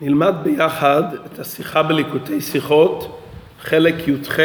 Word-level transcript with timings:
נלמד 0.00 0.34
ביחד 0.42 1.02
את 1.26 1.38
השיחה 1.38 1.82
בליקוטי 1.82 2.40
שיחות, 2.40 3.20
חלק 3.60 4.08
י"ח, 4.08 4.38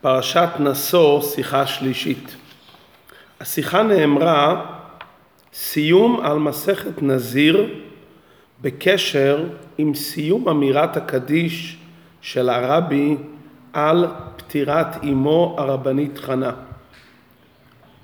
פרשת 0.00 0.48
נשוא, 0.60 1.22
שיחה 1.22 1.66
שלישית. 1.66 2.36
השיחה 3.40 3.82
נאמרה 3.82 4.64
סיום 5.54 6.20
על 6.20 6.38
מסכת 6.38 7.02
נזיר 7.02 7.74
בקשר 8.60 9.44
עם 9.78 9.94
סיום 9.94 10.48
אמירת 10.48 10.96
הקדיש 10.96 11.78
של 12.20 12.48
הרבי 12.48 13.16
על 13.72 14.06
פטירת 14.36 15.04
אמו 15.04 15.56
הרבנית 15.58 16.18
חנה. 16.18 16.52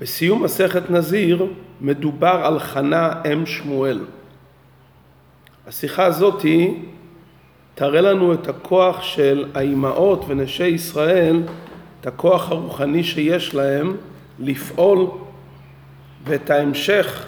בסיום 0.00 0.44
מסכת 0.44 0.90
נזיר 0.90 1.46
מדובר 1.80 2.40
על 2.44 2.58
חנה 2.58 3.12
אם 3.32 3.46
שמואל. 3.46 4.00
השיחה 5.66 6.04
הזאת 6.04 6.44
תראה 7.74 8.00
לנו 8.00 8.34
את 8.34 8.48
הכוח 8.48 9.02
של 9.02 9.50
האימהות 9.54 10.24
ונשי 10.28 10.66
ישראל, 10.66 11.42
את 12.00 12.06
הכוח 12.06 12.50
הרוחני 12.50 13.04
שיש 13.04 13.54
להם 13.54 13.96
לפעול 14.38 15.06
ואת 16.24 16.50
ההמשך 16.50 17.26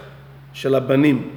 של 0.53 0.75
הבנים. 0.75 1.31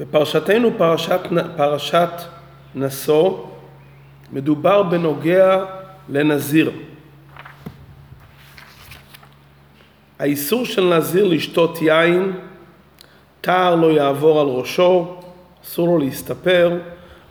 בפרשתנו 0.00 0.70
פרשת, 0.78 1.20
פרשת 1.56 2.10
נשוא 2.74 3.46
מדובר 4.32 4.82
בנוגע 4.82 5.64
לנזיר. 6.08 6.70
האיסור 10.18 10.64
של 10.64 10.96
נזיר 10.96 11.24
לשתות 11.24 11.82
יין, 11.82 12.32
תער 13.40 13.74
לא 13.74 13.92
יעבור 13.92 14.40
על 14.40 14.46
ראשו, 14.46 15.16
אסור 15.64 15.86
לו 15.86 15.98
להסתפר, 15.98 16.78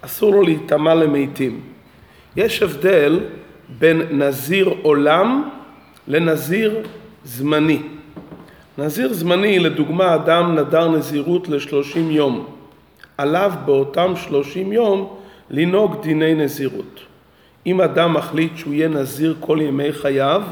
אסור 0.01 0.31
לו 0.31 0.41
להיטמע 0.41 0.95
למתים. 0.95 1.61
יש 2.35 2.63
הבדל 2.63 3.19
בין 3.79 4.01
נזיר 4.11 4.73
עולם 4.81 5.49
לנזיר 6.07 6.87
זמני. 7.23 7.81
נזיר 8.77 9.13
זמני, 9.13 9.59
לדוגמה, 9.59 10.15
אדם 10.15 10.55
נדר 10.55 10.87
נזירות 10.87 11.49
לשלושים 11.49 12.11
יום. 12.11 12.45
עליו 13.17 13.51
באותם 13.65 14.13
שלושים 14.15 14.73
יום 14.73 15.17
לנהוג 15.49 16.01
דיני 16.01 16.33
נזירות. 16.33 16.99
אם 17.65 17.81
אדם 17.81 18.13
מחליט 18.13 18.57
שהוא 18.57 18.73
יהיה 18.73 18.87
נזיר 18.87 19.35
כל 19.39 19.59
ימי 19.61 19.93
חייו, 19.93 20.43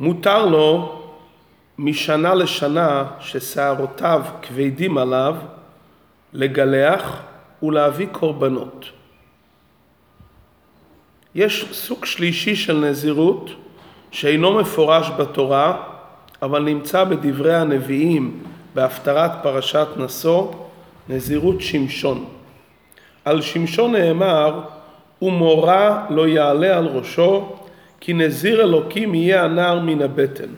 מותר 0.00 0.46
לו 0.46 1.01
משנה 1.78 2.34
לשנה 2.34 3.04
ששערותיו 3.20 4.22
כבדים 4.42 4.98
עליו 4.98 5.36
לגלח 6.32 7.22
ולהביא 7.62 8.06
קורבנות. 8.12 8.86
יש 11.34 11.66
סוג 11.72 12.04
שלישי 12.04 12.56
של 12.56 12.76
נזירות 12.76 13.50
שאינו 14.10 14.52
מפורש 14.52 15.10
בתורה 15.18 15.82
אבל 16.42 16.62
נמצא 16.62 17.04
בדברי 17.04 17.54
הנביאים 17.54 18.42
בהפטרת 18.74 19.30
פרשת 19.42 19.86
נשוא, 19.96 20.52
נזירות 21.08 21.60
שמשון. 21.60 22.24
על 23.24 23.40
שמשון 23.40 23.92
נאמר, 23.92 24.60
ומורה 25.22 26.06
לא 26.10 26.28
יעלה 26.28 26.78
על 26.78 26.86
ראשו, 26.86 27.56
כי 28.00 28.12
נזיר 28.12 28.62
אלוקים 28.62 29.14
יהיה 29.14 29.44
הנער 29.44 29.80
מן 29.80 30.02
הבטן. 30.02 30.48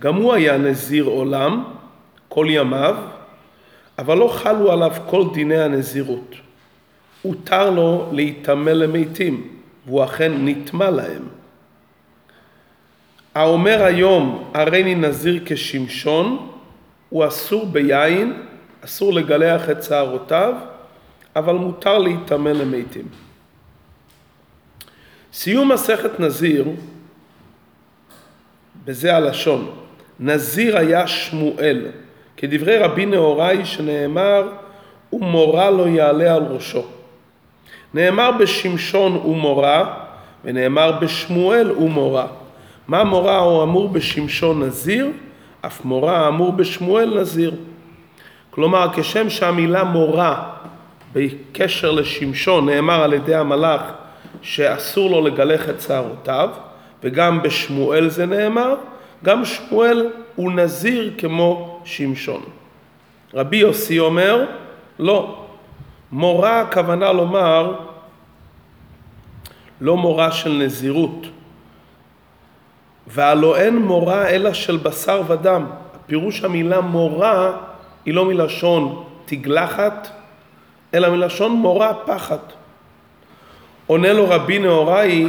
גם 0.00 0.14
הוא 0.14 0.34
היה 0.34 0.58
נזיר 0.58 1.04
עולם, 1.04 1.64
כל 2.28 2.46
ימיו, 2.50 2.96
אבל 3.98 4.18
לא 4.18 4.28
חלו 4.28 4.72
עליו 4.72 4.92
כל 5.06 5.24
דיני 5.34 5.58
הנזירות. 5.58 6.34
הותר 7.22 7.70
לו 7.70 8.08
להיטמא 8.12 8.70
למתים, 8.70 9.48
והוא 9.86 10.04
אכן 10.04 10.32
נטמא 10.44 10.84
להם. 10.84 11.22
האומר 13.34 13.82
היום 13.84 14.50
הריני 14.54 14.94
נזיר 14.94 15.42
כשמשון, 15.46 16.50
הוא 17.08 17.26
אסור 17.26 17.66
ביין, 17.66 18.42
אסור 18.84 19.12
לגלח 19.12 19.70
את 19.70 19.82
שערותיו, 19.82 20.54
אבל 21.36 21.54
מותר 21.54 21.98
להיטמא 21.98 22.48
למתים. 22.48 23.08
סיום 25.32 25.72
מסכת 25.72 26.20
נזיר, 26.20 26.64
בזה 28.84 29.16
הלשון, 29.16 29.70
נזיר 30.20 30.78
היה 30.78 31.06
שמואל, 31.06 31.86
כדברי 32.36 32.78
רבי 32.78 33.06
נהוראי 33.06 33.64
שנאמר, 33.64 34.48
ומורה 35.12 35.70
לא 35.70 35.88
יעלה 35.88 36.34
על 36.34 36.42
ראשו. 36.42 36.82
נאמר 37.94 38.30
בשמשון 38.40 39.16
ומורה, 39.16 39.94
ונאמר 40.44 40.92
בשמואל 41.00 41.72
ומורה. 41.72 42.26
מה 42.88 43.04
מורה 43.04 43.38
הוא 43.38 43.62
אמור 43.62 43.88
בשמשון 43.88 44.62
נזיר? 44.62 45.06
אף 45.66 45.84
מורה 45.84 46.16
האמור 46.16 46.52
בשמואל 46.52 47.20
נזיר. 47.20 47.54
כלומר, 48.50 48.88
כשם 48.94 49.30
שהמילה 49.30 49.84
מורה 49.84 50.50
בקשר 51.12 51.90
לשמשון 51.90 52.68
נאמר 52.68 53.02
על 53.02 53.12
ידי 53.12 53.34
המלאך 53.34 53.82
שאסור 54.42 55.10
לו 55.10 55.20
לגלח 55.26 55.68
את 55.68 55.80
שערותיו, 55.80 56.50
וגם 57.04 57.42
בשמואל 57.42 58.08
זה 58.08 58.26
נאמר, 58.26 58.74
גם 59.24 59.44
שמואל 59.44 60.10
הוא 60.36 60.52
נזיר 60.52 61.14
כמו 61.18 61.80
שמשון. 61.84 62.42
רבי 63.34 63.56
יוסי 63.56 63.98
אומר, 63.98 64.44
לא. 64.98 65.44
מורה 66.12 66.60
הכוונה 66.60 67.12
לומר 67.12 67.74
לא 69.80 69.96
מורה 69.96 70.32
של 70.32 70.52
נזירות, 70.52 71.26
והלא 73.06 73.56
אין 73.56 73.76
מורה 73.76 74.28
אלא 74.28 74.52
של 74.52 74.76
בשר 74.76 75.22
ודם. 75.26 75.66
פירוש 76.06 76.44
המילה 76.44 76.80
מורה 76.80 77.52
היא 78.04 78.14
לא 78.14 78.24
מלשון 78.24 79.04
תגלחת, 79.24 80.08
אלא 80.94 81.10
מלשון 81.10 81.52
מורה 81.52 81.94
פחד. 81.94 82.38
עונה 83.86 84.12
לו 84.12 84.30
רבי 84.30 84.58
נהוראי, 84.58 85.26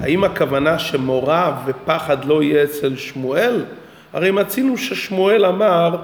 האם 0.00 0.24
הכוונה 0.24 0.78
שמורה 0.78 1.62
ופחד 1.66 2.24
לא 2.24 2.42
יהיה 2.42 2.64
אצל 2.64 2.96
שמואל? 2.96 3.64
הרי 4.12 4.30
מצינו 4.30 4.76
ששמואל 4.76 5.46
אמר, 5.46 5.96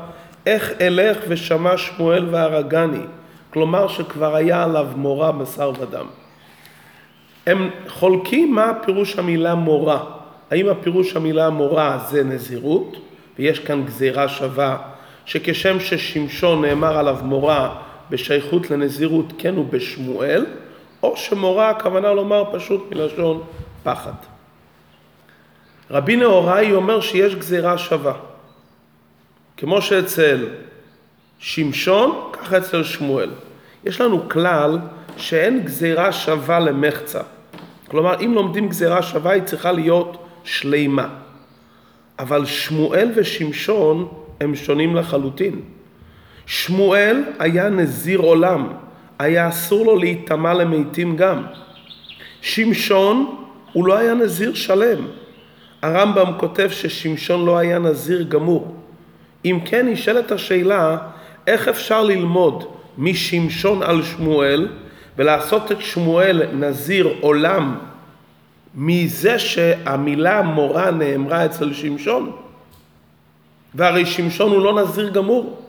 איך 0.46 0.72
אלך 0.80 1.18
ושמע 1.28 1.76
שמואל 1.76 2.26
והרגני. 2.30 3.02
כלומר 3.50 3.88
שכבר 3.88 4.34
היה 4.36 4.62
עליו 4.62 4.88
מורה 4.96 5.32
בשר 5.32 5.72
ודם. 5.80 6.06
הם 7.46 7.70
חולקים 7.88 8.54
מה 8.54 8.72
פירוש 8.84 9.18
המילה 9.18 9.54
מורה. 9.54 10.04
האם 10.50 10.68
הפירוש 10.68 11.16
המילה 11.16 11.50
מורה 11.50 11.98
זה 12.10 12.24
נזירות, 12.24 12.96
ויש 13.38 13.58
כאן 13.58 13.84
גזירה 13.84 14.28
שווה, 14.28 14.76
שכשם 15.24 15.80
ששמשון 15.80 16.64
נאמר 16.64 16.98
עליו 16.98 17.18
מורה 17.22 17.74
בשייכות 18.10 18.70
לנזירות 18.70 19.32
כן 19.38 19.56
הוא 19.56 19.66
בשמואל, 19.70 20.46
או 21.02 21.16
שמורה 21.16 21.70
הכוונה 21.70 22.12
לומר 22.12 22.44
פשוט 22.52 22.84
מלשון 22.90 23.42
פחד. 23.82 24.12
רבי 25.90 26.16
נהוראי 26.16 26.72
אומר 26.72 27.00
שיש 27.00 27.34
גזירה 27.34 27.78
שווה. 27.78 28.12
כמו 29.56 29.82
שאצל 29.82 30.48
שמשון, 31.38 32.30
ככה 32.32 32.58
אצל 32.58 32.84
שמואל. 32.84 33.30
יש 33.84 34.00
לנו 34.00 34.28
כלל 34.28 34.78
שאין 35.16 35.64
גזירה 35.64 36.12
שווה 36.12 36.60
למחצה. 36.60 37.20
כלומר, 37.88 38.20
אם 38.20 38.32
לומדים 38.34 38.68
גזירה 38.68 39.02
שווה, 39.02 39.32
היא 39.32 39.42
צריכה 39.42 39.72
להיות 39.72 40.26
שלימה. 40.44 41.08
אבל 42.18 42.46
שמואל 42.46 43.10
ושמשון 43.14 44.08
הם 44.40 44.54
שונים 44.54 44.96
לחלוטין. 44.96 45.60
שמואל 46.46 47.22
היה 47.38 47.68
נזיר 47.68 48.18
עולם, 48.18 48.68
היה 49.18 49.48
אסור 49.48 49.86
לו 49.86 49.96
להיטמע 49.96 50.54
למתים 50.54 51.16
גם. 51.16 51.42
שמשון 52.40 53.36
הוא 53.72 53.86
לא 53.86 53.98
היה 53.98 54.14
נזיר 54.14 54.54
שלם. 54.54 55.06
הרמב"ם 55.82 56.32
כותב 56.36 56.68
ששמשון 56.70 57.46
לא 57.46 57.58
היה 57.58 57.78
נזיר 57.78 58.22
גמור. 58.22 58.74
אם 59.44 59.58
כן 59.64 59.88
נשאלת 59.88 60.32
השאלה 60.32 60.98
איך 61.46 61.68
אפשר 61.68 62.02
ללמוד 62.02 62.64
משמשון 62.98 63.82
על 63.82 64.02
שמואל 64.02 64.68
ולעשות 65.18 65.72
את 65.72 65.80
שמואל 65.80 66.42
נזיר 66.52 67.08
עולם 67.20 67.78
מזה 68.74 69.38
שהמילה 69.38 70.42
מורה 70.42 70.90
נאמרה 70.90 71.44
אצל 71.44 71.72
שמשון. 71.72 72.32
והרי 73.74 74.06
שמשון 74.06 74.52
הוא 74.52 74.62
לא 74.62 74.82
נזיר 74.82 75.08
גמור, 75.08 75.62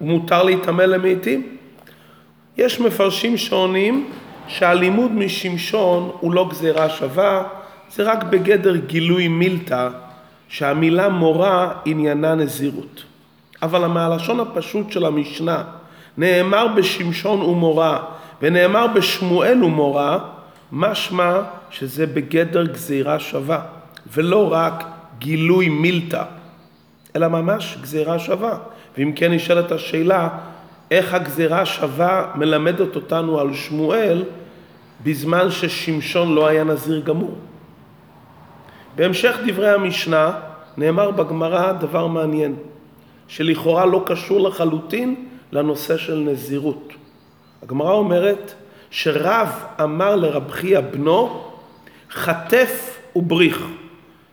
מותר 0.00 0.42
להיטמא 0.42 0.82
למתים. 0.82 1.56
יש 2.56 2.80
מפרשים 2.80 3.36
שעונים 3.36 4.10
שהלימוד 4.48 5.12
משמשון 5.12 6.10
הוא 6.20 6.34
לא 6.34 6.48
גזירה 6.50 6.88
שווה, 6.88 7.42
זה 7.90 8.02
רק 8.02 8.24
בגדר 8.24 8.76
גילוי 8.76 9.28
מילתא, 9.28 9.88
שהמילה 10.48 11.08
מורה 11.08 11.72
עניינה 11.84 12.34
נזירות. 12.34 13.04
אבל 13.62 13.86
מהלשון 13.86 14.40
הפשוט 14.40 14.92
של 14.92 15.04
המשנה, 15.04 15.62
נאמר 16.18 16.66
בשמשון 16.76 17.42
ומורה, 17.42 17.98
ונאמר 18.42 18.86
בשמואל 18.86 19.64
ומורה, 19.64 20.18
משמע 20.72 21.40
שזה 21.70 22.06
בגדר 22.06 22.64
גזירה 22.64 23.18
שווה, 23.18 23.60
ולא 24.12 24.52
רק 24.52 24.84
גילוי 25.18 25.68
מילתא, 25.68 26.22
אלא 27.16 27.28
ממש 27.28 27.78
גזירה 27.82 28.18
שווה. 28.18 28.58
ואם 28.98 29.12
כן 29.16 29.32
נשאלת 29.32 29.72
השאלה, 29.72 30.28
איך 30.90 31.14
הגזירה 31.14 31.60
השווה 31.60 32.32
מלמדת 32.34 32.96
אותנו 32.96 33.40
על 33.40 33.54
שמואל 33.54 34.24
בזמן 35.02 35.50
ששמשון 35.50 36.34
לא 36.34 36.46
היה 36.46 36.64
נזיר 36.64 37.00
גמור. 37.00 37.34
בהמשך 38.96 39.36
דברי 39.46 39.70
המשנה 39.70 40.32
נאמר 40.76 41.10
בגמרא 41.10 41.72
דבר 41.72 42.06
מעניין, 42.06 42.56
שלכאורה 43.28 43.86
לא 43.86 44.02
קשור 44.06 44.40
לחלוטין 44.40 45.26
לנושא 45.52 45.96
של 45.96 46.18
נזירות. 46.18 46.92
הגמרא 47.62 47.92
אומרת 47.92 48.54
שרב 48.90 49.48
אמר 49.82 50.16
לרב 50.16 50.50
חייא 50.50 50.80
בנו, 50.80 51.44
חטף 52.10 52.98
ובריך. 53.16 53.66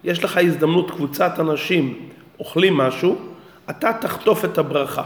יש 0.03 0.23
לך 0.23 0.37
הזדמנות, 0.37 0.91
קבוצת 0.91 1.39
אנשים 1.39 2.09
אוכלים 2.39 2.77
משהו, 2.77 3.17
אתה 3.69 3.93
תחטוף 4.01 4.45
את 4.45 4.57
הברכה. 4.57 5.03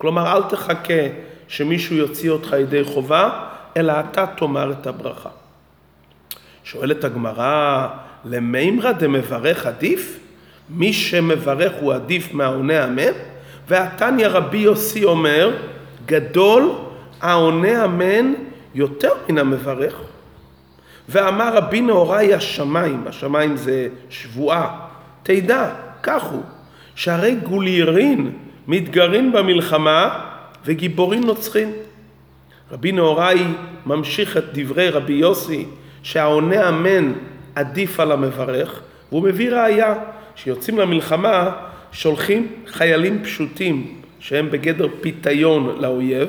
כלומר, 0.00 0.36
אל 0.36 0.42
תחכה 0.42 1.02
שמישהו 1.48 1.96
יוציא 1.96 2.30
אותך 2.30 2.56
ידי 2.60 2.84
חובה, 2.84 3.30
אלא 3.76 3.92
אתה 4.00 4.26
תאמר 4.26 4.72
את 4.72 4.86
הברכה. 4.86 5.28
שואלת 6.64 7.04
הגמרא, 7.04 7.88
למימרא 8.24 8.92
דמברך 8.92 9.66
עדיף? 9.66 10.18
מי 10.70 10.92
שמברך 10.92 11.72
הוא 11.80 11.92
עדיף 11.92 12.34
מהעונה 12.34 12.84
אמן? 12.84 13.12
והתניא 13.68 14.28
רבי 14.28 14.58
יוסי 14.58 15.04
אומר, 15.04 15.56
גדול 16.06 16.72
העונה 17.20 17.84
אמן 17.84 18.34
יותר 18.74 19.12
מן 19.28 19.38
המברך. 19.38 19.94
ואמר 21.08 21.56
רבי 21.56 21.80
נהוראי 21.80 22.34
השמיים, 22.34 23.04
השמיים 23.06 23.56
זה 23.56 23.88
שבועה, 24.10 24.86
תדע, 25.22 25.70
כך 26.02 26.22
הוא, 26.22 26.42
שהרי 26.94 27.34
גוליירין 27.34 28.32
מתגרין 28.68 29.32
במלחמה 29.32 30.20
וגיבורים 30.64 31.24
נוצחים. 31.24 31.72
רבי 32.72 32.92
נהוראי 32.92 33.44
ממשיך 33.86 34.36
את 34.36 34.44
דברי 34.52 34.90
רבי 34.90 35.12
יוסי 35.12 35.64
שהעונה 36.02 36.68
אמן 36.68 37.12
עדיף 37.54 38.00
על 38.00 38.12
המברך 38.12 38.80
והוא 39.12 39.22
מביא 39.22 39.50
ראיה 39.50 39.94
שיוצאים 40.34 40.78
למלחמה 40.78 41.50
שולחים 41.92 42.46
חיילים 42.66 43.24
פשוטים 43.24 44.00
שהם 44.18 44.50
בגדר 44.50 44.86
פיתיון 45.00 45.76
לאויב 45.80 46.28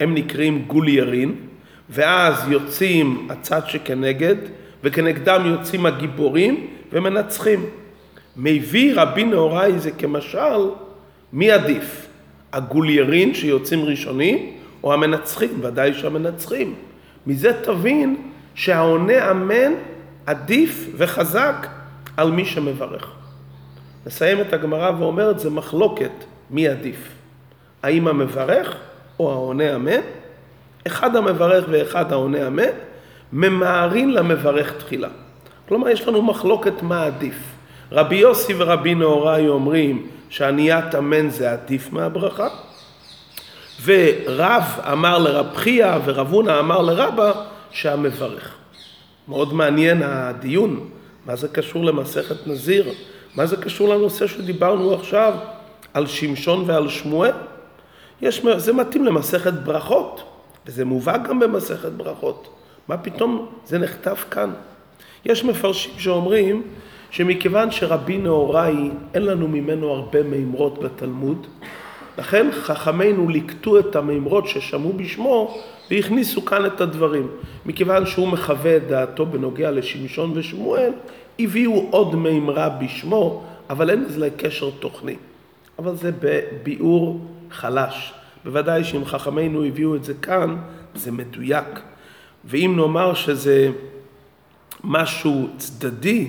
הם 0.00 0.14
נקראים 0.14 0.64
גוליירין 0.66 1.34
ואז 1.90 2.50
יוצאים 2.50 3.28
הצד 3.30 3.60
שכנגד 3.66 4.36
וכנגדם 4.84 5.46
יוצאים 5.46 5.86
הגיבורים 5.86 6.66
ומנצחים. 6.92 7.66
מביא 8.36 8.92
רבי 8.96 9.24
נהוראי 9.24 9.78
זה 9.78 9.90
כמשל 9.90 10.70
מי 11.32 11.50
עדיף? 11.50 12.06
הגוליירין 12.52 13.34
שיוצאים 13.34 13.84
ראשונים 13.84 14.52
או 14.84 14.92
המנצחים? 14.92 15.60
ודאי 15.62 15.94
שהמנצחים. 15.94 16.74
מזה 17.26 17.52
תבין 17.62 18.16
שהעונה 18.54 19.30
אמן 19.30 19.72
עדיף 20.26 20.88
וחזק 20.96 21.66
על 22.16 22.30
מי 22.30 22.44
שמברך. 22.44 23.10
נסיים 24.06 24.40
את 24.40 24.52
הגמרא 24.52 24.90
ואומרת 24.98 25.38
זה 25.38 25.50
מחלוקת 25.50 26.10
מי 26.50 26.68
עדיף. 26.68 27.08
האם 27.82 28.08
המברך 28.08 28.76
או 29.20 29.32
העונה 29.32 29.74
אמן? 29.74 30.00
אחד 30.86 31.16
המברך 31.16 31.64
ואחד 31.70 32.12
העונה 32.12 32.46
אמן, 32.46 32.62
ממהרים 33.32 34.10
למברך 34.10 34.72
תחילה. 34.72 35.08
כלומר 35.68 35.88
יש 35.88 36.08
לנו 36.08 36.22
מחלוקת 36.22 36.82
מה 36.82 37.04
עדיף. 37.04 37.36
רבי 37.92 38.16
יוסי 38.16 38.54
ורבי 38.58 38.94
נהוראי 38.94 39.48
אומרים 39.48 40.06
שעניית 40.28 40.94
אמן 40.94 41.30
זה 41.30 41.52
עדיף 41.52 41.92
מהברכה, 41.92 42.48
ורב 43.84 44.62
אמר 44.92 45.18
לרב 45.18 45.56
חייא 45.56 45.92
ורב 46.04 46.32
הונא 46.32 46.58
אמר 46.60 46.82
לרבא 46.82 47.32
שהמברך. 47.70 48.54
מאוד 49.28 49.54
מעניין 49.54 50.02
הדיון, 50.02 50.88
מה 51.26 51.36
זה 51.36 51.48
קשור 51.48 51.84
למסכת 51.84 52.46
נזיר, 52.46 52.92
מה 53.34 53.46
זה 53.46 53.56
קשור 53.56 53.94
לנושא 53.94 54.26
שדיברנו 54.26 54.94
עכשיו 54.94 55.34
על 55.94 56.06
שמשון 56.06 56.64
ועל 56.66 56.88
שמואל. 56.88 57.32
יש, 58.22 58.46
זה 58.56 58.72
מתאים 58.72 59.04
למסכת 59.04 59.52
ברכות, 59.52 60.22
וזה 60.66 60.84
מובא 60.84 61.16
גם 61.16 61.40
במסכת 61.40 61.90
ברכות. 61.92 62.48
מה 62.88 62.98
פתאום 62.98 63.48
זה 63.66 63.78
נכתב 63.78 64.16
כאן? 64.30 64.50
יש 65.24 65.44
מפרשים 65.44 65.92
שאומרים 65.98 66.62
שמכיוון 67.10 67.70
שרבי 67.70 68.18
נהוראי 68.18 68.90
אין 69.14 69.22
לנו 69.22 69.48
ממנו 69.48 69.88
הרבה 69.88 70.22
מימרות 70.22 70.78
בתלמוד, 70.78 71.46
לכן 72.18 72.46
חכמינו 72.52 73.28
ליקטו 73.28 73.78
את 73.78 73.96
המימרות 73.96 74.48
ששמעו 74.48 74.92
בשמו 74.92 75.58
והכניסו 75.90 76.44
כאן 76.44 76.66
את 76.66 76.80
הדברים. 76.80 77.26
מכיוון 77.66 78.06
שהוא 78.06 78.28
מחווה 78.28 78.76
את 78.76 78.86
דעתו 78.86 79.26
בנוגע 79.26 79.70
לשמשון 79.70 80.32
ושמואל, 80.34 80.92
הביאו 81.38 81.86
עוד 81.90 82.14
מימרה 82.14 82.68
בשמו, 82.68 83.44
אבל 83.70 83.90
אין 83.90 84.04
לזה 84.04 84.28
קשר 84.36 84.70
תוכני. 84.70 85.16
אבל 85.78 85.96
זה 85.96 86.10
בביאור 86.20 87.20
חלש. 87.50 88.12
בוודאי 88.44 88.84
שאם 88.84 89.04
חכמינו 89.04 89.64
הביאו 89.64 89.96
את 89.96 90.04
זה 90.04 90.14
כאן, 90.14 90.56
זה 90.94 91.12
מדויק. 91.12 91.80
ואם 92.44 92.74
נאמר 92.76 93.14
שזה 93.14 93.70
משהו 94.84 95.48
צדדי, 95.56 96.28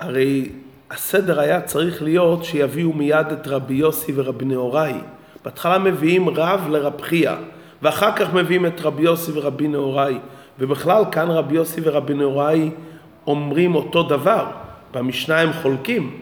הרי 0.00 0.48
הסדר 0.90 1.40
היה 1.40 1.60
צריך 1.60 2.02
להיות 2.02 2.44
שיביאו 2.44 2.92
מיד 2.92 3.26
את 3.32 3.48
רבי 3.48 3.74
יוסי 3.74 4.12
ורבי 4.14 4.44
נהוראי. 4.44 4.94
בהתחלה 5.44 5.78
מביאים 5.78 6.28
רב 6.28 6.68
לרב 6.70 7.00
חייא, 7.00 7.32
ואחר 7.82 8.16
כך 8.16 8.34
מביאים 8.34 8.66
את 8.66 8.80
רבי 8.80 9.02
יוסי 9.02 9.32
ורבי 9.34 9.68
נהוראי. 9.68 10.18
ובכלל 10.58 11.04
כאן 11.12 11.30
רבי 11.30 11.54
יוסי 11.54 11.80
ורבי 11.84 12.14
נהוראי 12.14 12.70
אומרים 13.26 13.74
אותו 13.74 14.02
דבר, 14.02 14.46
במשנה 14.94 15.40
הם 15.40 15.52
חולקים. 15.52 16.20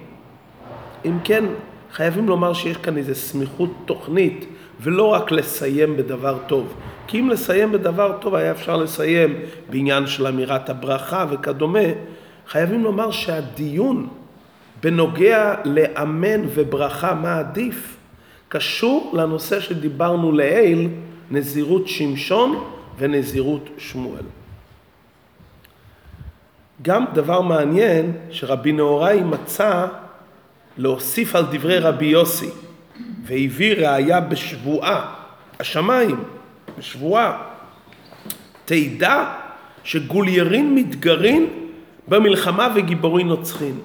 אם 1.04 1.18
כן, 1.24 1.44
חייבים 1.92 2.28
לומר 2.28 2.52
שיש 2.52 2.76
כאן 2.76 2.96
איזו 2.96 3.14
סמיכות 3.14 3.70
תוכנית, 3.84 4.46
ולא 4.80 5.04
רק 5.04 5.32
לסיים 5.32 5.96
בדבר 5.96 6.38
טוב. 6.46 6.74
כי 7.06 7.20
אם 7.20 7.30
לסיים 7.30 7.72
בדבר 7.72 8.16
טוב 8.20 8.34
היה 8.34 8.50
אפשר 8.50 8.76
לסיים 8.76 9.34
בעניין 9.70 10.06
של 10.06 10.26
אמירת 10.26 10.70
הברכה 10.70 11.26
וכדומה, 11.30 11.88
חייבים 12.48 12.84
לומר 12.84 13.10
שהדיון 13.10 14.08
בנוגע 14.82 15.54
לאמן 15.64 16.40
וברכה 16.54 17.14
מה 17.14 17.38
עדיף, 17.38 17.96
קשור 18.48 19.12
לנושא 19.16 19.60
שדיברנו 19.60 20.32
לעיל, 20.32 20.88
נזירות 21.30 21.88
שמשון 21.88 22.64
ונזירות 22.98 23.68
שמואל. 23.78 24.24
גם 26.82 27.04
דבר 27.14 27.40
מעניין 27.40 28.12
שרבי 28.30 28.72
נהוראי 28.72 29.20
מצא 29.20 29.86
להוסיף 30.78 31.36
על 31.36 31.44
דברי 31.52 31.78
רבי 31.78 32.06
יוסי 32.06 32.48
והביא 33.24 33.74
ראיה 33.74 34.20
בשבועה, 34.20 35.14
השמיים, 35.60 36.24
בשבועה. 36.78 37.42
תדע 38.64 39.34
שגוליירין 39.84 40.74
מתגרין 40.74 41.61
במלחמה 42.08 42.68
וגיבורים 42.76 43.28
נוצחים. 43.28 43.80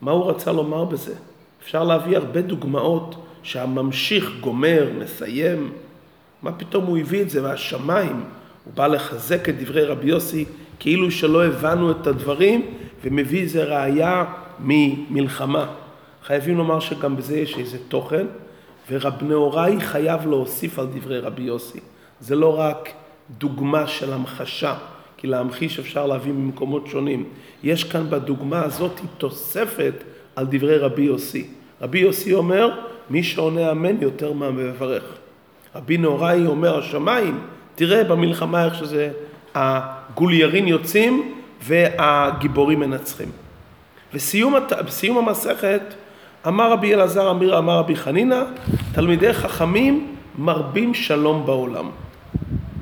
מה 0.00 0.10
הוא 0.10 0.30
רצה 0.30 0.52
לומר 0.52 0.84
בזה? 0.84 1.14
אפשר 1.62 1.84
להביא 1.84 2.16
הרבה 2.16 2.42
דוגמאות 2.42 3.14
שהממשיך 3.42 4.30
גומר, 4.40 4.88
מסיים. 4.98 5.72
מה 6.42 6.52
פתאום 6.52 6.84
הוא 6.84 6.98
הביא 6.98 7.22
את 7.22 7.30
זה 7.30 7.42
מהשמיים? 7.42 8.24
הוא 8.64 8.74
בא 8.74 8.86
לחזק 8.86 9.48
את 9.48 9.58
דברי 9.58 9.84
רבי 9.84 10.08
יוסי 10.08 10.44
כאילו 10.78 11.10
שלא 11.10 11.44
הבנו 11.44 11.90
את 11.90 12.06
הדברים 12.06 12.66
ומביא 13.04 13.42
איזה 13.42 13.64
ראייה 13.64 14.24
ממלחמה. 14.60 15.66
חייבים 16.24 16.56
לומר 16.56 16.80
שגם 16.80 17.16
בזה 17.16 17.38
יש 17.38 17.58
איזה 17.58 17.78
תוכן 17.88 18.26
ורב 18.90 19.22
נהוראי 19.22 19.80
חייב 19.80 20.26
להוסיף 20.26 20.78
על 20.78 20.86
דברי 20.86 21.18
רבי 21.18 21.42
יוסי. 21.42 21.80
זה 22.20 22.34
לא 22.34 22.58
רק 22.58 22.88
דוגמה 23.38 23.86
של 23.86 24.12
המחשה, 24.12 24.74
כי 25.24 25.28
להמחיש 25.28 25.78
אפשר 25.78 26.06
להביא 26.06 26.32
ממקומות 26.32 26.86
שונים. 26.86 27.24
יש 27.62 27.84
כאן 27.84 28.10
בדוגמה 28.10 28.62
הזאת 28.62 29.00
תוספת 29.18 29.94
על 30.36 30.46
דברי 30.50 30.78
רבי 30.78 31.02
יוסי. 31.02 31.46
רבי 31.82 31.98
יוסי 31.98 32.34
אומר, 32.34 32.80
מי 33.10 33.22
שעונה 33.22 33.70
אמן 33.70 34.02
יותר 34.02 34.32
מהמברך. 34.32 35.02
רבי 35.74 35.96
נהוראי 35.96 36.46
אומר, 36.46 36.78
השמיים, 36.78 37.38
תראה 37.74 38.04
במלחמה 38.04 38.64
איך 38.64 38.74
שזה, 38.74 39.10
הגוליירים 39.54 40.68
יוצאים 40.68 41.34
והגיבורים 41.62 42.80
מנצחים. 42.80 43.28
וסיום 44.14 45.18
המסכת, 45.18 45.82
אמר 46.46 46.72
רבי 46.72 46.94
אלעזר 46.94 47.30
אמיר 47.30 47.58
אמר 47.58 47.78
רבי 47.78 47.96
חנינא, 47.96 48.42
תלמידי 48.92 49.32
חכמים 49.32 50.14
מרבים 50.38 50.94
שלום 50.94 51.46
בעולם. 51.46 51.90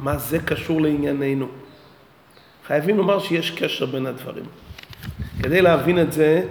מה 0.01 0.19
זה 0.19 0.39
קשור 0.39 0.81
לענייננו? 0.81 1.62
חייבים 2.67 2.97
לומר 2.97 3.19
שיש 3.19 3.51
קשר 3.51 3.87
בין 3.87 4.07
הדברים. 4.07 4.45
כדי 5.43 5.63
להבין 5.63 5.99
את 6.01 6.13
זה, 6.13 6.43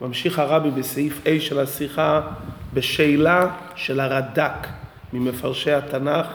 ממשיך 0.00 0.38
הרבי 0.38 0.70
בסעיף 0.70 1.20
A 1.24 1.40
של 1.40 1.58
השיחה 1.58 2.20
בשאלה 2.74 3.48
של 3.74 4.00
הרד"ק 4.00 4.66
ממפרשי 5.12 5.72
התנ"ך, 5.72 6.26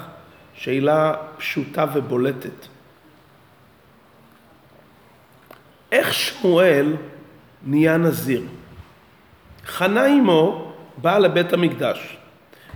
שאלה 0.54 1.14
פשוטה 1.38 1.86
ובולטת. 1.94 2.68
איך 5.92 6.14
שמואל 6.14 6.96
נהיה 7.66 7.98
נזיר? 7.98 8.42
חנה 9.66 10.08
אמו 10.08 10.74
באה 10.98 11.20
לבית 11.20 11.54
המקדש 11.54 12.18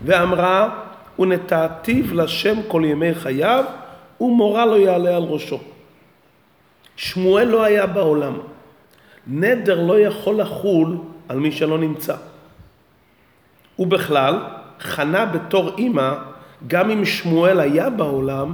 ואמרה 0.05 0.69
ונטעתיו 1.19 2.13
לשם 2.13 2.55
כל 2.67 2.83
ימי 2.85 3.15
חייו 3.15 3.65
ומורה 4.21 4.65
לא 4.65 4.75
יעלה 4.75 5.15
על 5.15 5.23
ראשו. 5.23 5.74
שמואל 6.95 7.47
לא 7.47 7.63
היה 7.63 7.85
בעולם. 7.87 8.33
נדר 9.27 9.81
לא 9.81 9.99
יכול 9.99 10.41
לחול 10.41 10.97
על 11.29 11.39
מי 11.39 11.51
שלא 11.51 11.77
נמצא. 11.77 12.15
ובכלל, 13.79 14.39
חנה 14.79 15.25
בתור 15.25 15.71
אימא, 15.77 16.13
גם 16.67 16.89
אם 16.89 17.05
שמואל 17.05 17.59
היה 17.59 17.89
בעולם, 17.89 18.53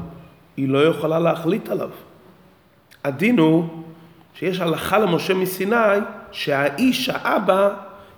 היא 0.58 0.70
לא 0.70 0.86
יכולה 0.86 1.20
להחליט 1.20 1.70
עליו. 1.70 1.90
הדין 3.04 3.40
הוא 3.40 3.66
שיש 4.34 4.60
הלכה 4.60 5.00
למשה 5.00 5.34
מסיני 5.34 6.00
שהאיש, 6.32 7.10
האבא, 7.10 7.70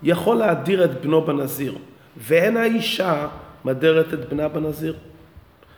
יכול 0.04 0.38
להדיר 0.38 0.86
את 0.86 1.02
בנו 1.02 1.22
בנזיר, 1.22 1.78
ואין 2.18 2.58
האישה 2.58 3.28
מדרת 3.66 4.14
את 4.14 4.30
בנה 4.30 4.48
בנזיר. 4.48 4.96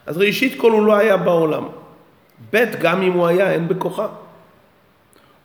אז 0.06 0.18
ראשית 0.18 0.62
כל 0.62 0.72
הוא 0.72 0.86
לא 0.86 0.96
היה 0.96 1.18
בעולם. 1.18 1.68
ב' 2.54 2.64
גם 2.82 3.02
אם 3.02 3.12
הוא 3.12 3.28
היה, 3.28 3.52
אין 3.52 3.68
בכוחה. 3.68 4.08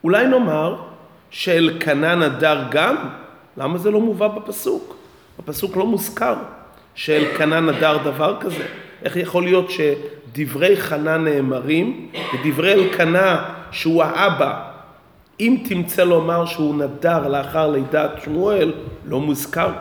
אולי 0.04 0.26
נאמר 0.26 0.76
שאלקנה 1.30 2.14
נדר 2.14 2.62
גם? 2.70 2.96
למה 3.56 3.78
זה 3.78 3.90
לא 3.90 4.00
מובא 4.00 4.28
בפסוק? 4.28 4.96
בפסוק 5.38 5.76
לא 5.76 5.86
מוזכר 5.86 6.34
שאלקנה 6.94 7.60
נדר 7.60 7.96
דבר 8.04 8.36
כזה. 8.40 8.64
איך 9.02 9.16
יכול 9.16 9.42
להיות 9.42 9.70
שדברי 9.70 10.76
חנה 10.76 11.16
נאמרים 11.16 12.10
ודברי 12.34 12.72
אלקנה 12.72 13.44
שהוא 13.70 14.02
האבא, 14.02 14.70
אם 15.40 15.56
תמצא 15.68 16.04
לומר 16.04 16.46
שהוא 16.46 16.74
נדר 16.74 17.28
לאחר 17.28 17.70
לידת 17.70 18.10
שמואל, 18.24 18.72
לא 19.04 19.20
מוזכר. 19.20 19.72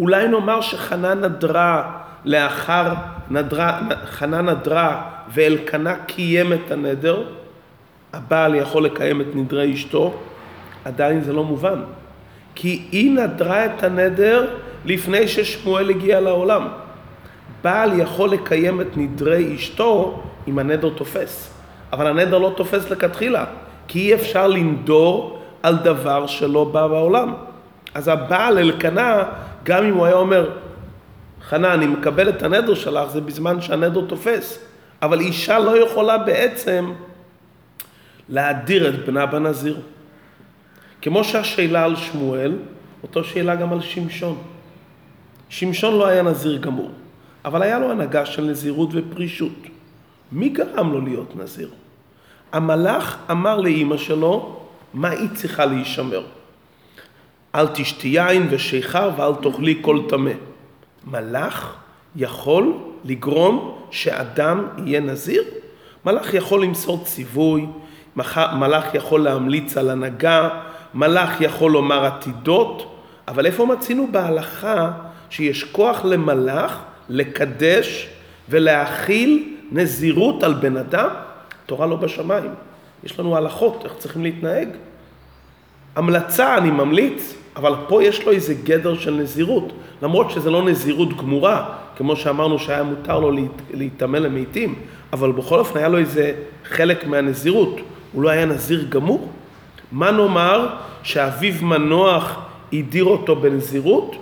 אולי 0.00 0.28
נאמר 0.28 0.60
שחנה 0.60 1.14
נדרה 1.14 2.00
לאחר, 2.24 2.94
נדרה, 3.30 3.80
חנה 4.04 4.42
נדרה 4.42 5.02
ואלקנה 5.28 5.94
קיים 5.94 6.52
את 6.52 6.70
הנדר, 6.70 7.22
הבעל 8.12 8.54
יכול 8.54 8.84
לקיים 8.84 9.20
את 9.20 9.26
נדרי 9.34 9.74
אשתו, 9.74 10.14
עדיין 10.84 11.20
זה 11.20 11.32
לא 11.32 11.44
מובן. 11.44 11.80
כי 12.54 12.82
היא 12.92 13.10
נדרה 13.10 13.66
את 13.66 13.82
הנדר 13.82 14.46
לפני 14.84 15.28
ששמואל 15.28 15.90
הגיע 15.90 16.20
לעולם. 16.20 16.68
בעל 17.62 18.00
יכול 18.00 18.30
לקיים 18.30 18.80
את 18.80 18.96
נדרי 18.96 19.54
אשתו 19.56 20.22
אם 20.48 20.58
הנדר 20.58 20.90
תופס, 20.90 21.54
אבל 21.92 22.06
הנדר 22.06 22.38
לא 22.38 22.52
תופס 22.56 22.90
לכתחילה, 22.90 23.44
כי 23.88 23.98
אי 23.98 24.14
אפשר 24.14 24.48
לנדור 24.48 25.38
על 25.62 25.76
דבר 25.76 26.26
שלא 26.26 26.64
בא 26.64 26.86
בעולם. 26.86 27.34
אז 27.94 28.08
הבעל 28.08 28.58
אלקנה, 28.58 29.22
גם 29.64 29.84
אם 29.84 29.94
הוא 29.94 30.06
היה 30.06 30.14
אומר, 30.14 30.50
חנה, 31.42 31.74
אני 31.74 31.86
מקבל 31.86 32.28
את 32.28 32.42
הנדר 32.42 32.74
שלך, 32.74 33.10
זה 33.10 33.20
בזמן 33.20 33.60
שהנדר 33.60 34.00
תופס. 34.06 34.58
אבל 35.02 35.20
אישה 35.20 35.58
לא 35.58 35.78
יכולה 35.78 36.18
בעצם 36.18 36.92
להדיר 38.28 38.88
את 38.88 39.06
בנה 39.06 39.26
בנזיר. 39.26 39.80
כמו 41.02 41.24
שהשאלה 41.24 41.84
על 41.84 41.96
שמואל, 41.96 42.56
אותו 43.02 43.24
שאלה 43.24 43.56
גם 43.56 43.72
על 43.72 43.80
שמשון. 43.80 44.38
שמשון 45.48 45.98
לא 45.98 46.06
היה 46.06 46.22
נזיר 46.22 46.58
גמור, 46.58 46.90
אבל 47.44 47.62
היה 47.62 47.78
לו 47.78 47.90
הנהגה 47.90 48.26
של 48.26 48.44
נזירות 48.44 48.88
ופרישות. 48.92 49.52
מי 50.32 50.48
גרם 50.48 50.92
לו 50.92 51.00
להיות 51.00 51.36
נזיר? 51.36 51.70
המלאך 52.52 53.16
אמר 53.30 53.60
לאימא 53.60 53.96
שלו 53.96 54.60
מה 54.94 55.10
היא 55.10 55.28
צריכה 55.34 55.66
להישמר. 55.66 56.22
אל 57.54 57.66
תשתי 57.66 58.08
יין 58.08 58.46
ושיכר 58.50 59.10
ואל 59.16 59.34
תאכלי 59.42 59.78
כל 59.80 60.00
טמא. 60.08 60.32
מלאך 61.06 61.76
יכול 62.16 62.72
לגרום 63.04 63.78
שאדם 63.90 64.66
יהיה 64.86 65.00
נזיר? 65.00 65.42
מלאך 66.06 66.34
יכול 66.34 66.62
למסור 66.62 67.04
ציווי, 67.04 67.66
מלאך 68.16 68.94
יכול 68.94 69.20
להמליץ 69.20 69.76
על 69.76 69.90
הנהגה, 69.90 70.48
מלאך 70.94 71.40
יכול 71.40 71.70
לומר 71.70 72.04
עתידות, 72.04 72.96
אבל 73.28 73.46
איפה 73.46 73.66
מצינו 73.66 74.08
בהלכה 74.10 74.90
שיש 75.30 75.64
כוח 75.64 76.04
למלאך 76.04 76.78
לקדש 77.08 78.08
ולהכיל 78.48 79.54
נזירות 79.72 80.42
על 80.42 80.54
בן 80.54 80.76
אדם? 80.76 81.08
תורה 81.66 81.86
לא 81.86 81.96
בשמיים. 81.96 82.50
יש 83.04 83.18
לנו 83.18 83.36
הלכות, 83.36 83.80
איך 83.84 83.92
צריכים 83.98 84.22
להתנהג. 84.22 84.68
המלצה, 85.96 86.58
אני 86.58 86.70
ממליץ, 86.70 87.34
אבל 87.56 87.74
פה 87.88 88.04
יש 88.04 88.24
לו 88.26 88.32
איזה 88.32 88.54
גדר 88.54 88.98
של 88.98 89.14
נזירות, 89.14 89.72
למרות 90.02 90.30
שזה 90.30 90.50
לא 90.50 90.62
נזירות 90.62 91.16
גמורה, 91.16 91.68
כמו 91.96 92.16
שאמרנו 92.16 92.58
שהיה 92.58 92.82
מותר 92.82 93.18
לו 93.18 93.30
להיטמא 93.70 94.16
למתים, 94.16 94.74
אבל 95.12 95.32
בכל 95.32 95.58
אופן 95.58 95.78
היה 95.78 95.88
לו 95.88 95.98
איזה 95.98 96.32
חלק 96.64 97.06
מהנזירות, 97.06 97.80
הוא 98.12 98.22
לא 98.22 98.30
היה 98.30 98.46
נזיר 98.46 98.86
גמור. 98.88 99.28
מה 99.92 100.10
נאמר 100.10 100.68
שאביו 101.02 101.54
מנוח 101.62 102.38
הדיר 102.72 103.04
אותו 103.04 103.36
בנזירות? 103.36 104.16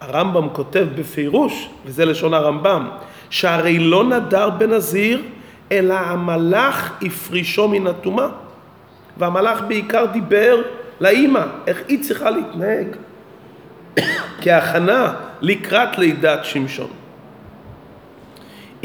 הרמב"ם 0.00 0.48
כותב 0.52 0.86
בפירוש, 0.94 1.68
וזה 1.86 2.04
לשון 2.04 2.34
הרמב"ם, 2.34 2.88
שהרי 3.30 3.78
לא 3.78 4.04
נדר 4.04 4.50
בנזיר, 4.50 5.22
אלא 5.72 5.94
המלאך 5.94 6.92
הפרישו 7.02 7.68
מן 7.68 7.86
הטומאה. 7.86 8.28
והמלאך 9.16 9.60
בעיקר 9.68 10.04
דיבר 10.12 10.62
לאימא, 11.00 11.42
איך 11.66 11.82
היא 11.88 12.02
צריכה 12.02 12.30
להתנהג 12.30 12.86
כהכנה 14.42 15.14
לקראת 15.40 15.98
לידת 15.98 16.44
שמשון. 16.44 16.90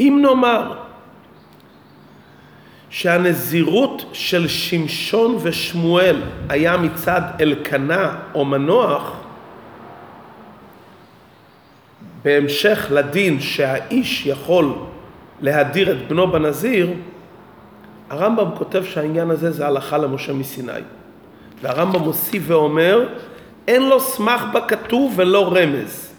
אם 0.00 0.18
נאמר 0.22 0.72
שהנזירות 2.90 4.04
של 4.12 4.48
שמשון 4.48 5.36
ושמואל 5.42 6.22
היה 6.48 6.76
מצד 6.76 7.20
אלקנה 7.40 8.16
או 8.34 8.44
מנוח, 8.44 9.12
בהמשך 12.22 12.86
לדין 12.90 13.40
שהאיש 13.40 14.26
יכול 14.26 14.72
להדיר 15.40 15.92
את 15.92 16.08
בנו 16.08 16.32
בנזיר, 16.32 16.90
הרמב"ם 18.10 18.48
כותב 18.58 18.84
שהעניין 18.84 19.30
הזה 19.30 19.50
זה 19.50 19.66
הלכה 19.66 19.98
למשה 19.98 20.32
מסיני. 20.32 20.72
והרמב"ם 21.62 22.00
מוסיף 22.00 22.42
ואומר, 22.46 23.08
אין 23.68 23.88
לו 23.88 24.00
סמך 24.00 24.42
בכתוב 24.54 25.12
ולא 25.16 25.52
רמז. 25.54 26.14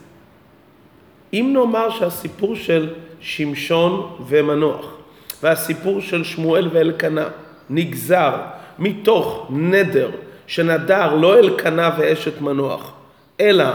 אם 1.33 1.49
נאמר 1.53 1.89
שהסיפור 1.89 2.55
של 2.55 2.93
שמשון 3.21 4.15
ומנוח 4.27 4.98
והסיפור 5.43 6.01
של 6.01 6.23
שמואל 6.23 6.67
ואלקנה 6.71 7.27
נגזר 7.69 8.35
מתוך 8.79 9.47
נדר 9.49 10.09
שנדר 10.47 11.15
לא 11.15 11.39
אלקנה 11.39 11.89
ואשת 11.97 12.41
מנוח, 12.41 12.91
אלא 13.39 13.65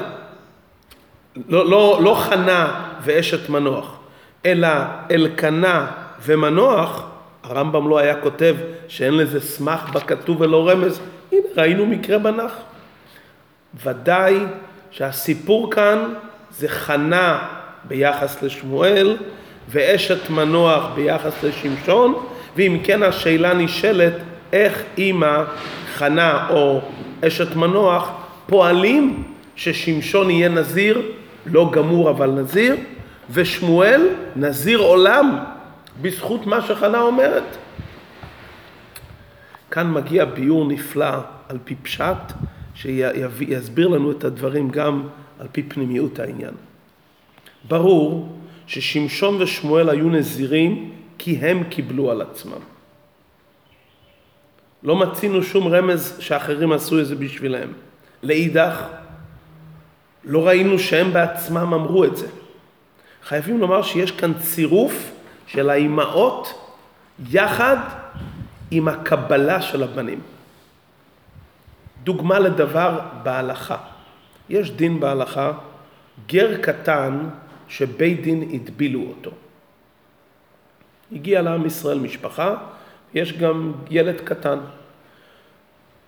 לא, 1.48 1.70
לא, 1.70 1.98
לא 2.02 2.14
חנה 2.14 2.90
ואשת 3.02 3.48
מנוח, 3.48 3.98
אלא 4.46 4.68
אלקנה 5.10 5.86
ומנוח, 6.22 7.06
הרמב"ם 7.42 7.88
לא 7.88 7.98
היה 7.98 8.20
כותב 8.20 8.56
שאין 8.88 9.16
לזה 9.16 9.40
סמך 9.40 9.90
בכתוב 9.92 10.40
ולא 10.40 10.68
רמז, 10.68 11.00
הנה 11.32 11.42
ראינו 11.56 11.86
מקרה 11.86 12.18
בנח. 12.18 12.52
ודאי 13.84 14.38
שהסיפור 14.90 15.70
כאן 15.70 16.14
זה 16.50 16.68
חנה 16.68 17.48
ביחס 17.84 18.42
לשמואל 18.42 19.16
ואשת 19.68 20.30
מנוח 20.30 20.90
ביחס 20.94 21.42
לשמשון, 21.42 22.14
ואם 22.56 22.78
כן 22.84 23.02
השאלה 23.02 23.54
נשאלת 23.54 24.14
איך 24.52 24.82
אימא 24.98 25.44
חנה 25.94 26.48
או 26.50 26.80
אשת 27.26 27.56
מנוח 27.56 28.10
פועלים 28.46 29.24
ששמשון 29.56 30.30
יהיה 30.30 30.48
נזיר, 30.48 31.02
לא 31.46 31.70
גמור 31.72 32.10
אבל 32.10 32.30
נזיר, 32.30 32.76
ושמואל 33.30 34.08
נזיר 34.36 34.78
עולם 34.78 35.38
בזכות 36.02 36.46
מה 36.46 36.62
שחנה 36.62 37.00
אומרת. 37.00 37.56
כאן 39.70 39.90
מגיע 39.90 40.24
ביור 40.24 40.68
נפלא 40.68 41.14
על 41.48 41.58
פי 41.64 41.74
פשט 41.74 42.32
שיסביר 42.74 43.88
לנו 43.88 44.10
את 44.10 44.24
הדברים 44.24 44.70
גם 44.70 45.02
על 45.40 45.46
פי 45.52 45.62
פנימיות 45.62 46.18
העניין. 46.18 46.54
ברור 47.68 48.38
ששמשון 48.66 49.42
ושמואל 49.42 49.88
היו 49.88 50.08
נזירים 50.08 50.92
כי 51.18 51.36
הם 51.36 51.64
קיבלו 51.64 52.10
על 52.10 52.22
עצמם. 52.22 52.60
לא 54.82 54.96
מצינו 54.96 55.42
שום 55.42 55.68
רמז 55.68 56.16
שאחרים 56.20 56.72
עשו 56.72 57.00
את 57.00 57.06
זה 57.06 57.16
בשבילם. 57.16 57.68
לאידך, 58.22 58.82
לא 60.24 60.46
ראינו 60.46 60.78
שהם 60.78 61.12
בעצמם 61.12 61.74
אמרו 61.74 62.04
את 62.04 62.16
זה. 62.16 62.26
חייבים 63.24 63.58
לומר 63.58 63.82
שיש 63.82 64.10
כאן 64.10 64.32
צירוף 64.34 65.12
של 65.46 65.70
האימהות 65.70 66.68
יחד 67.30 67.76
עם 68.70 68.88
הקבלה 68.88 69.62
של 69.62 69.82
הבנים. 69.82 70.20
דוגמה 72.04 72.38
לדבר 72.38 73.00
בהלכה. 73.22 73.76
יש 74.48 74.70
דין 74.70 75.00
בהלכה, 75.00 75.52
גר 76.26 76.60
קטן 76.62 77.28
שבית 77.68 78.22
דין 78.22 78.50
הטבילו 78.52 79.00
אותו. 79.00 79.30
הגיע 81.12 81.42
לעם 81.42 81.66
ישראל 81.66 81.98
משפחה, 81.98 82.54
יש 83.14 83.32
גם 83.32 83.72
ילד 83.90 84.20
קטן. 84.20 84.58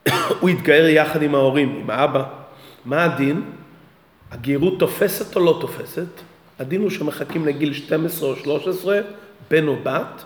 הוא 0.41 0.49
התגייר 0.49 0.87
יחד 0.87 1.23
עם 1.23 1.35
ההורים, 1.35 1.77
עם 1.77 1.91
האבא. 1.91 2.25
מה 2.85 3.05
הדין? 3.05 3.43
הגרות 4.31 4.79
תופסת 4.79 5.37
או 5.37 5.41
לא 5.41 5.59
תופסת? 5.61 6.09
הדין 6.59 6.81
הוא 6.81 6.91
שמחכים 6.91 7.47
לגיל 7.47 7.73
12 7.73 8.29
או 8.29 8.37
13, 8.37 9.01
בן 9.51 9.69
או 9.69 9.77
בת, 9.83 10.25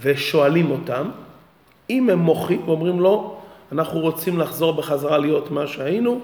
ושואלים 0.00 0.70
אותם. 0.70 1.10
אם 1.90 2.10
הם 2.10 2.18
מוחים 2.18 2.68
ואומרים 2.68 3.00
לו, 3.00 3.40
אנחנו 3.72 4.00
רוצים 4.00 4.38
לחזור 4.38 4.72
בחזרה 4.72 5.18
להיות 5.18 5.50
מה 5.50 5.66
שהיינו, 5.66 6.20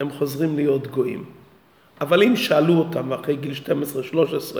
הם 0.00 0.10
חוזרים 0.10 0.56
להיות 0.56 0.86
גויים. 0.86 1.24
אבל 2.00 2.22
אם 2.22 2.36
שאלו 2.36 2.74
אותם 2.74 3.12
אחרי 3.12 3.36
גיל 3.36 3.52
12-13, 4.12 4.58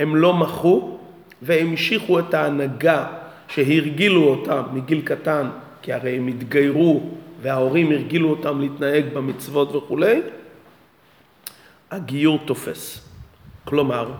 הם 0.00 0.16
לא 0.16 0.34
מחו 0.34 0.98
והמשיכו 1.42 2.18
את 2.18 2.34
ההנהגה 2.34 3.06
שהרגילו 3.48 4.24
אותם 4.24 4.62
מגיל 4.72 5.00
קטן, 5.04 5.48
כי 5.82 5.92
הרי 5.92 6.16
הם 6.16 6.26
התגיירו 6.26 7.10
וההורים 7.42 7.92
הרגילו 7.92 8.30
אותם 8.30 8.60
להתנהג 8.60 9.04
במצוות 9.14 9.74
וכולי, 9.74 10.20
הגיור 11.90 12.38
תופס. 12.44 13.08
כלומר, 13.64 14.10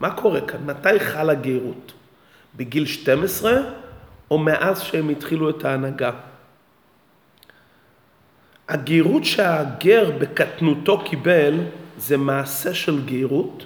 מה 0.00 0.10
קורה 0.10 0.40
כאן? 0.40 0.60
מתי 0.66 1.00
חלה 1.00 1.34
גיירות? 1.34 1.92
בגיל 2.56 2.86
12 2.86 3.52
או 4.30 4.38
מאז 4.38 4.80
שהם 4.80 5.08
התחילו 5.08 5.50
את 5.50 5.64
ההנהגה? 5.64 6.10
הגיירות 8.68 9.24
שהגר 9.24 10.10
בקטנותו 10.18 11.04
קיבל 11.04 11.54
זה 12.00 12.16
מעשה 12.16 12.74
של 12.74 13.04
גיירות, 13.04 13.64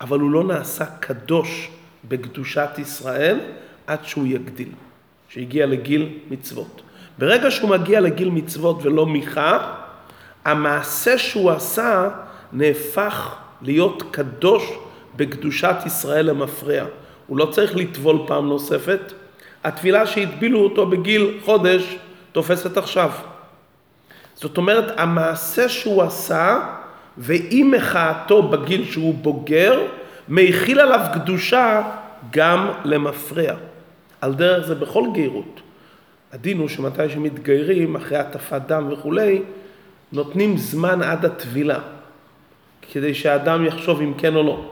אבל 0.00 0.20
הוא 0.20 0.30
לא 0.30 0.44
נעשה 0.44 0.84
קדוש 0.84 1.70
בקדושת 2.08 2.70
ישראל 2.78 3.40
עד 3.86 4.04
שהוא 4.04 4.26
יגדיל, 4.26 4.68
שהגיע 5.28 5.66
לגיל 5.66 6.18
מצוות. 6.30 6.82
ברגע 7.18 7.50
שהוא 7.50 7.70
מגיע 7.70 8.00
לגיל 8.00 8.30
מצוות 8.30 8.78
ולא 8.82 9.06
מיכה, 9.06 9.74
המעשה 10.44 11.18
שהוא 11.18 11.50
עשה 11.50 12.08
נהפך 12.52 13.34
להיות 13.62 14.02
קדוש 14.10 14.62
בקדושת 15.16 15.76
ישראל 15.86 16.26
למפרע. 16.26 16.84
הוא 17.26 17.38
לא 17.38 17.46
צריך 17.46 17.76
לטבול 17.76 18.18
פעם 18.26 18.48
נוספת. 18.48 19.12
הטבילה 19.64 20.06
שהטבילו 20.06 20.60
אותו 20.60 20.86
בגיל 20.86 21.38
חודש 21.44 21.96
תופסת 22.32 22.76
עכשיו. 22.76 23.10
זאת 24.34 24.56
אומרת, 24.56 25.00
המעשה 25.00 25.68
שהוא 25.68 26.02
עשה 26.02 26.60
ואי 27.20 27.62
מחאתו 27.62 28.42
בגיל 28.42 28.84
שהוא 28.84 29.14
בוגר, 29.14 29.86
מאכיל 30.28 30.80
עליו 30.80 31.00
קדושה 31.14 31.82
גם 32.30 32.68
למפרע. 32.84 33.54
על 34.20 34.34
דרך 34.34 34.66
זה 34.66 34.74
בכל 34.74 35.04
גיירות. 35.12 35.60
הדין 36.32 36.58
הוא 36.58 36.68
שמתי 36.68 37.08
שמתגיירים, 37.08 37.96
אחרי 37.96 38.18
הטפת 38.18 38.62
דם 38.66 38.88
וכולי, 38.90 39.42
נותנים 40.12 40.56
זמן 40.56 41.02
עד 41.02 41.24
הטבילה, 41.24 41.78
כדי 42.92 43.14
שהאדם 43.14 43.66
יחשוב 43.66 44.00
אם 44.00 44.14
כן 44.14 44.36
או 44.36 44.42
לא. 44.42 44.70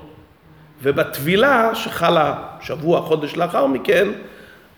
ובטבילה, 0.82 1.74
שחלה 1.74 2.48
שבוע, 2.60 3.00
חודש 3.00 3.36
לאחר 3.36 3.66
מכן, 3.66 4.08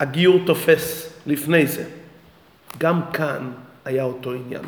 הגיור 0.01 0.41
תופס 0.47 1.19
לפני 1.27 1.67
זה. 1.67 1.85
גם 2.79 3.01
כאן 3.13 3.51
היה 3.85 4.05
אותו 4.05 4.33
עניין. 4.33 4.63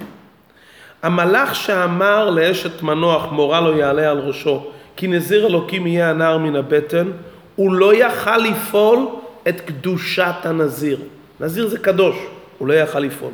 המלאך 1.02 1.54
שאמר 1.54 2.30
לאשת 2.30 2.82
מנוח 2.82 3.32
מורה 3.32 3.60
לא 3.60 3.76
יעלה 3.76 4.10
על 4.10 4.18
ראשו 4.18 4.66
כי 4.96 5.06
נזיר 5.06 5.46
אלוקים 5.46 5.86
יהיה 5.86 6.10
הנער 6.10 6.38
מן 6.38 6.56
הבטן 6.56 7.10
הוא 7.56 7.72
לא 7.74 7.94
יכל 7.94 8.36
לפעול 8.36 9.06
את 9.48 9.60
קדושת 9.60 10.34
הנזיר. 10.44 10.98
נזיר 11.40 11.68
זה 11.68 11.78
קדוש, 11.78 12.16
הוא 12.58 12.68
לא 12.68 12.74
יכל 12.74 12.98
לפעול. 12.98 13.32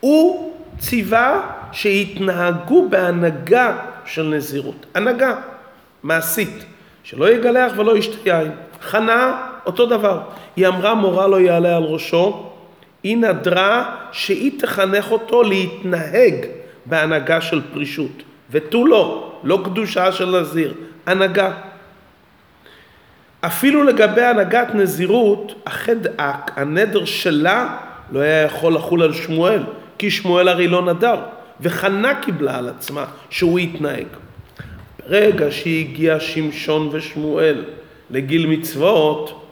הוא 0.00 0.52
ציווה 0.78 1.40
שיתנהגו 1.72 2.88
בהנהגה 2.88 3.76
של 4.04 4.22
נזירות. 4.22 4.86
הנהגה 4.94 5.34
מעשית, 6.02 6.64
שלא 7.04 7.30
יגלח 7.30 7.72
ולא 7.76 7.96
ישתה 7.96 8.28
יין. 8.28 8.52
חנה, 8.80 9.46
אותו 9.66 9.86
דבר. 9.86 10.20
היא 10.56 10.68
אמרה 10.68 10.94
מורה 10.94 11.26
לא 11.26 11.40
יעלה 11.40 11.76
על 11.76 11.82
ראשו, 11.82 12.50
היא 13.02 13.16
נדרה 13.16 13.96
שהיא 14.12 14.60
תחנך 14.60 15.10
אותו 15.10 15.42
להתנהג 15.42 16.34
בהנהגה 16.86 17.40
של 17.40 17.60
פרישות. 17.72 18.22
ותו 18.50 18.86
לא, 18.86 19.32
לא 19.44 19.60
קדושה 19.64 20.12
של 20.12 20.40
נזיר, 20.40 20.74
הנהגה. 21.06 21.50
אפילו 23.40 23.84
לגבי 23.84 24.22
הנהגת 24.22 24.74
נזירות, 24.74 25.54
החד, 25.66 25.96
הנדר 26.56 27.04
שלה 27.04 27.76
לא 28.12 28.20
היה 28.20 28.42
יכול 28.42 28.74
לחול 28.74 29.02
על 29.02 29.12
שמואל, 29.12 29.62
כי 29.98 30.10
שמואל 30.10 30.48
הרי 30.48 30.68
לא 30.68 30.82
נדר, 30.82 31.16
וחנה 31.60 32.14
קיבלה 32.14 32.58
על 32.58 32.68
עצמה 32.68 33.04
שהוא 33.30 33.58
יתנהג. 33.58 34.06
ברגע 35.08 35.46
שהגיע 35.50 36.20
שמשון 36.20 36.88
ושמואל 36.92 37.64
לגיל 38.10 38.46
מצוות, 38.46 39.46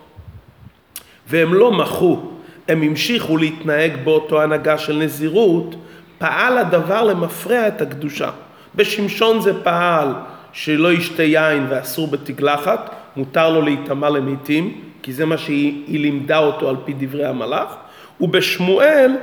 והם 1.26 1.54
לא 1.54 1.72
מחו, 1.72 2.20
הם 2.68 2.82
המשיכו 2.82 3.36
להתנהג 3.36 3.92
באותו 4.04 4.42
הנהגה 4.42 4.78
של 4.78 4.96
נזירות, 4.96 5.74
פעל 6.20 6.58
הדבר 6.58 7.02
למפרע 7.04 7.68
את 7.68 7.82
הקדושה. 7.82 8.30
בשמשון 8.74 9.40
זה 9.40 9.64
פעל 9.64 10.08
שלא 10.52 10.92
ישתה 10.92 11.22
יין 11.22 11.66
ואסור 11.68 12.06
בתגלחת, 12.06 12.94
מותר 13.16 13.50
לו 13.50 13.62
להיטמע 13.62 14.10
למתים, 14.10 14.80
כי 15.02 15.12
זה 15.12 15.26
מה 15.26 15.38
שהיא 15.38 16.00
לימדה 16.00 16.38
אותו 16.38 16.68
על 16.68 16.76
פי 16.84 16.94
דברי 16.98 17.24
המלאך, 17.24 17.74
ובשמואל 18.20 19.16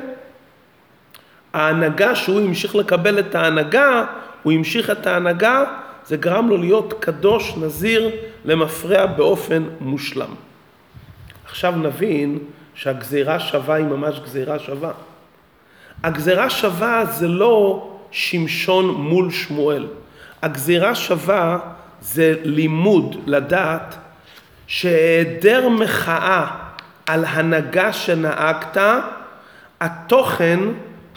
ההנהגה 1.53 2.15
שהוא 2.15 2.39
המשיך 2.39 2.75
לקבל 2.75 3.19
את 3.19 3.35
ההנהגה, 3.35 4.05
הוא 4.43 4.53
המשיך 4.53 4.89
את 4.89 5.07
ההנהגה, 5.07 5.63
זה 6.05 6.17
גרם 6.17 6.49
לו 6.49 6.57
להיות 6.57 6.93
קדוש, 6.99 7.53
נזיר, 7.57 8.11
למפרע 8.45 9.05
באופן 9.05 9.63
מושלם. 9.79 10.33
עכשיו 11.45 11.75
נבין 11.75 12.39
שהגזירה 12.75 13.39
שווה 13.39 13.75
היא 13.75 13.85
ממש 13.85 14.19
גזירה 14.19 14.59
שווה. 14.59 14.91
הגזירה 16.03 16.49
שווה 16.49 17.05
זה 17.05 17.27
לא 17.27 17.89
שמשון 18.11 18.85
מול 18.85 19.31
שמואל. 19.31 19.87
הגזירה 20.41 20.95
שווה 20.95 21.59
זה 22.01 22.35
לימוד 22.43 23.15
לדעת 23.25 23.95
שהיעדר 24.67 25.69
מחאה 25.69 26.47
על 27.05 27.25
הנהגה 27.25 27.93
שנהגת, 27.93 28.77
התוכן 29.81 30.59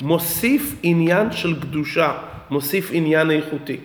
מוסיף 0.03 0.75
עניין 0.83 1.33
של 1.33 1.61
קדושה, 1.61 2.13
מוסיף 2.51 2.91
עניין 2.93 3.31
איכותי. 3.31 3.77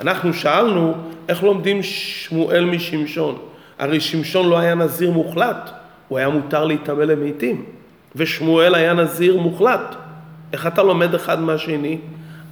אנחנו 0.00 0.34
שאלנו 0.34 0.94
איך 1.28 1.42
לומדים 1.42 1.82
שמואל 1.82 2.64
משמשון. 2.64 3.38
הרי 3.78 4.00
שמשון 4.00 4.48
לא 4.48 4.58
היה 4.58 4.74
נזיר 4.74 5.10
מוחלט, 5.10 5.70
הוא 6.08 6.18
היה 6.18 6.28
מותר 6.28 6.64
להיטמא 6.64 7.02
למתים, 7.02 7.64
ושמואל 8.16 8.74
היה 8.74 8.94
נזיר 8.94 9.40
מוחלט. 9.40 9.94
איך 10.54 10.66
אתה 10.66 10.82
לומד 10.82 11.14
אחד 11.14 11.40
מהשני? 11.40 11.98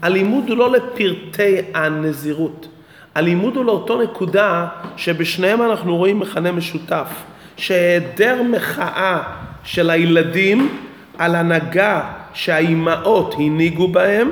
הלימוד 0.03 0.49
הוא 0.49 0.59
לא 0.59 0.73
לפרטי 0.73 1.57
הנזירות. 1.75 2.69
הלימוד 3.15 3.57
הוא 3.57 3.65
לאותו 3.65 4.03
נקודה 4.03 4.67
שבשניהם 4.97 5.62
אנחנו 5.62 5.97
רואים 5.97 6.19
מכנה 6.19 6.53
משותף, 6.53 7.09
שהיעדר 7.57 8.43
מחאה 8.43 9.23
של 9.65 9.91
הילדים 9.91 10.79
על 11.19 11.35
הנהגה 11.35 12.01
שהאימהות 12.35 13.35
הנהיגו 13.38 13.88
בהם, 13.88 14.31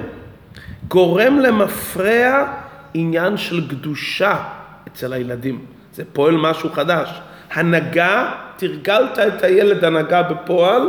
גורם 0.88 1.38
למפרע 1.38 2.46
עניין 2.94 3.36
של 3.36 3.68
קדושה 3.68 4.36
אצל 4.88 5.12
הילדים. 5.12 5.58
זה 5.94 6.02
פועל 6.12 6.36
משהו 6.36 6.70
חדש. 6.72 7.20
הנהגה, 7.52 8.32
תרגלת 8.56 9.18
את 9.18 9.42
הילד 9.44 9.84
הנהגה 9.84 10.22
בפועל, 10.22 10.82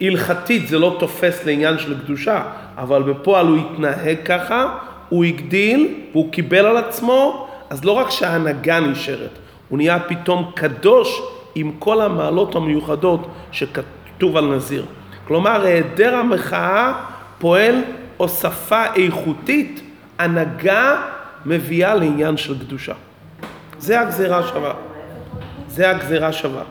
הלכתית 0.00 0.68
זה 0.68 0.78
לא 0.78 0.96
תופס 0.98 1.44
לעניין 1.46 1.78
של 1.78 2.00
קדושה, 2.00 2.42
אבל 2.76 3.02
בפועל 3.02 3.46
הוא 3.46 3.56
התנהג 3.56 4.16
ככה, 4.24 4.78
הוא 5.08 5.24
הגדיל 5.24 5.94
והוא 6.12 6.32
קיבל 6.32 6.66
על 6.66 6.76
עצמו, 6.76 7.48
אז 7.70 7.84
לא 7.84 7.92
רק 7.92 8.10
שההנהגה 8.10 8.80
נשארת, 8.80 9.38
הוא 9.68 9.76
נהיה 9.78 9.98
פתאום 10.00 10.50
קדוש 10.54 11.22
עם 11.54 11.72
כל 11.78 12.00
המעלות 12.00 12.54
המיוחדות 12.54 13.28
שכתוב 13.52 14.36
על 14.36 14.44
נזיר. 14.56 14.84
כלומר, 15.28 15.64
היעדר 15.64 16.14
המחאה 16.14 16.92
פועל 17.38 17.74
הוספה 18.16 18.84
איכותית, 18.94 19.80
הנהגה 20.18 21.02
מביאה 21.46 21.94
לעניין 21.94 22.36
של 22.36 22.58
קדושה. 22.58 22.94
זה 23.78 24.00
הגזירה 24.00 24.42
שווה. 24.42 24.72
זה 25.68 25.90
הגזירה 25.90 26.32
שווה. 26.32 26.62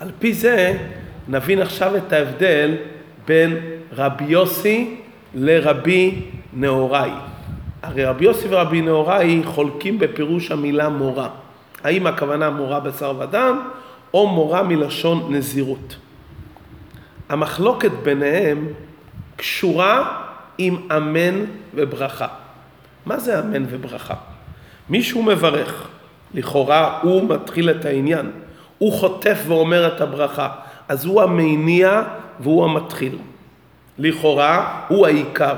על 0.00 0.10
פי 0.18 0.34
זה 0.34 0.76
נבין 1.28 1.62
עכשיו 1.62 1.96
את 1.96 2.12
ההבדל 2.12 2.76
בין 3.26 3.56
רבי 3.96 4.24
יוסי 4.24 5.00
לרבי 5.34 6.22
נהוראי. 6.52 7.10
הרי 7.82 8.04
רבי 8.04 8.24
יוסי 8.24 8.46
ורבי 8.50 8.80
נהוראי 8.80 9.42
חולקים 9.44 9.98
בפירוש 9.98 10.50
המילה 10.50 10.88
מורה. 10.88 11.28
האם 11.84 12.06
הכוונה 12.06 12.50
מורה 12.50 12.80
בשר 12.80 13.14
ודם 13.18 13.68
או 14.14 14.26
מורה 14.26 14.62
מלשון 14.62 15.34
נזירות. 15.34 15.96
המחלוקת 17.28 17.90
ביניהם 18.02 18.68
קשורה 19.36 20.22
עם 20.58 20.76
אמן 20.96 21.44
וברכה. 21.74 22.26
מה 23.06 23.18
זה 23.18 23.40
אמן 23.40 23.64
וברכה? 23.68 24.14
מישהו 24.90 25.22
מברך, 25.22 25.88
לכאורה 26.34 26.98
הוא 27.02 27.28
מתחיל 27.28 27.70
את 27.70 27.84
העניין, 27.84 28.30
הוא 28.78 28.92
חוטף 28.92 29.38
ואומר 29.46 29.86
את 29.86 30.00
הברכה, 30.00 30.48
אז 30.88 31.04
הוא 31.04 31.22
המניע 31.22 32.02
והוא 32.40 32.64
המתחיל. 32.64 33.18
לכאורה 33.98 34.84
הוא 34.88 35.06
העיקר. 35.06 35.54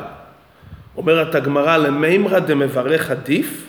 אומרת 0.97 1.35
הגמרא 1.35 1.77
למימרא 1.77 2.39
דמברך 2.39 3.11
עדיף, 3.11 3.67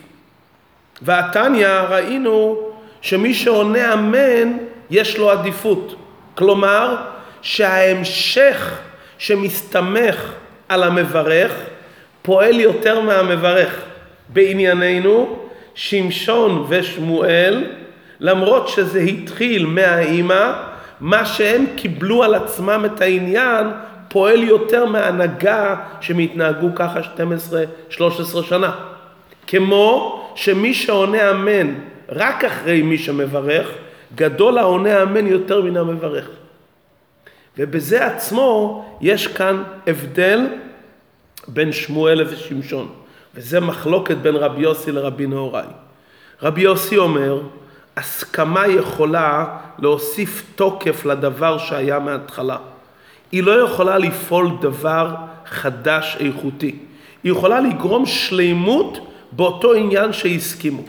והתניא 1.02 1.68
ראינו 1.68 2.60
שמי 3.02 3.34
שעונה 3.34 3.94
אמן 3.94 4.58
יש 4.90 5.18
לו 5.18 5.32
עדיפות. 5.32 5.96
כלומר 6.36 6.96
שההמשך 7.42 8.80
שמסתמך 9.18 10.34
על 10.70 10.84
המברך 10.84 11.52
פועל 12.22 12.60
יותר 12.60 13.02
מהמברך. 13.02 13.82
בענייננו 14.34 15.40
שמשון 15.76 16.66
ושמואל 16.70 17.64
למרות 18.20 18.68
שזה 18.68 19.00
התחיל 19.00 19.66
מהאימא 19.66 20.52
מה 21.02 21.26
שהם 21.26 21.66
קיבלו 21.76 22.24
על 22.24 22.36
עצמם 22.36 22.86
את 22.86 23.02
העניין 23.02 23.68
פועל 24.08 24.44
יותר 24.44 24.86
מהנהגה 24.86 25.76
שהם 26.02 26.20
התנהגו 26.20 26.70
ככה 26.76 27.00
12-13 27.92 28.00
שנה. 28.44 28.76
כמו 29.48 30.18
שמי 30.36 30.74
שעונה 30.74 31.32
אמן 31.32 31.74
רק 32.10 32.46
אחרי 32.46 32.82
מי 32.82 32.98
שמברך, 32.98 33.68
גדול 34.16 34.58
העונה 34.58 35.04
אמן 35.04 35.28
יותר 35.28 35.62
מן 35.62 35.78
המברך. 35.78 36.30
ובזה 37.58 38.06
עצמו 38.06 38.86
יש 39.02 39.28
כאן 39.28 39.64
הבדל 39.88 40.48
בין 41.48 41.72
שמואל 41.72 42.28
ושמשון, 42.28 42.92
וזה 43.36 43.60
מחלוקת 43.60 44.18
בין 44.18 44.36
רבי 44.36 44.62
יוסי 44.62 44.92
לרבי 44.92 45.28
נהוראי. 45.28 45.66
רבי 46.42 46.62
יוסי 46.62 46.98
אומר, 46.98 47.42
הסכמה 47.98 48.68
יכולה 48.68 49.46
להוסיף 49.80 50.44
תוקף 50.56 51.06
לדבר 51.06 51.58
שהיה 51.58 52.00
מההתחלה. 52.00 52.58
היא 53.32 53.44
לא 53.44 53.52
יכולה 53.52 53.98
לפעול 53.98 54.50
דבר 54.62 55.16
חדש 55.46 56.18
איכותי. 56.20 56.76
היא 57.24 57.32
יכולה 57.32 57.60
לגרום 57.60 58.06
שלימות 58.06 59.08
באותו 59.32 59.74
עניין 59.74 60.14
שהסכימו. 60.14 60.84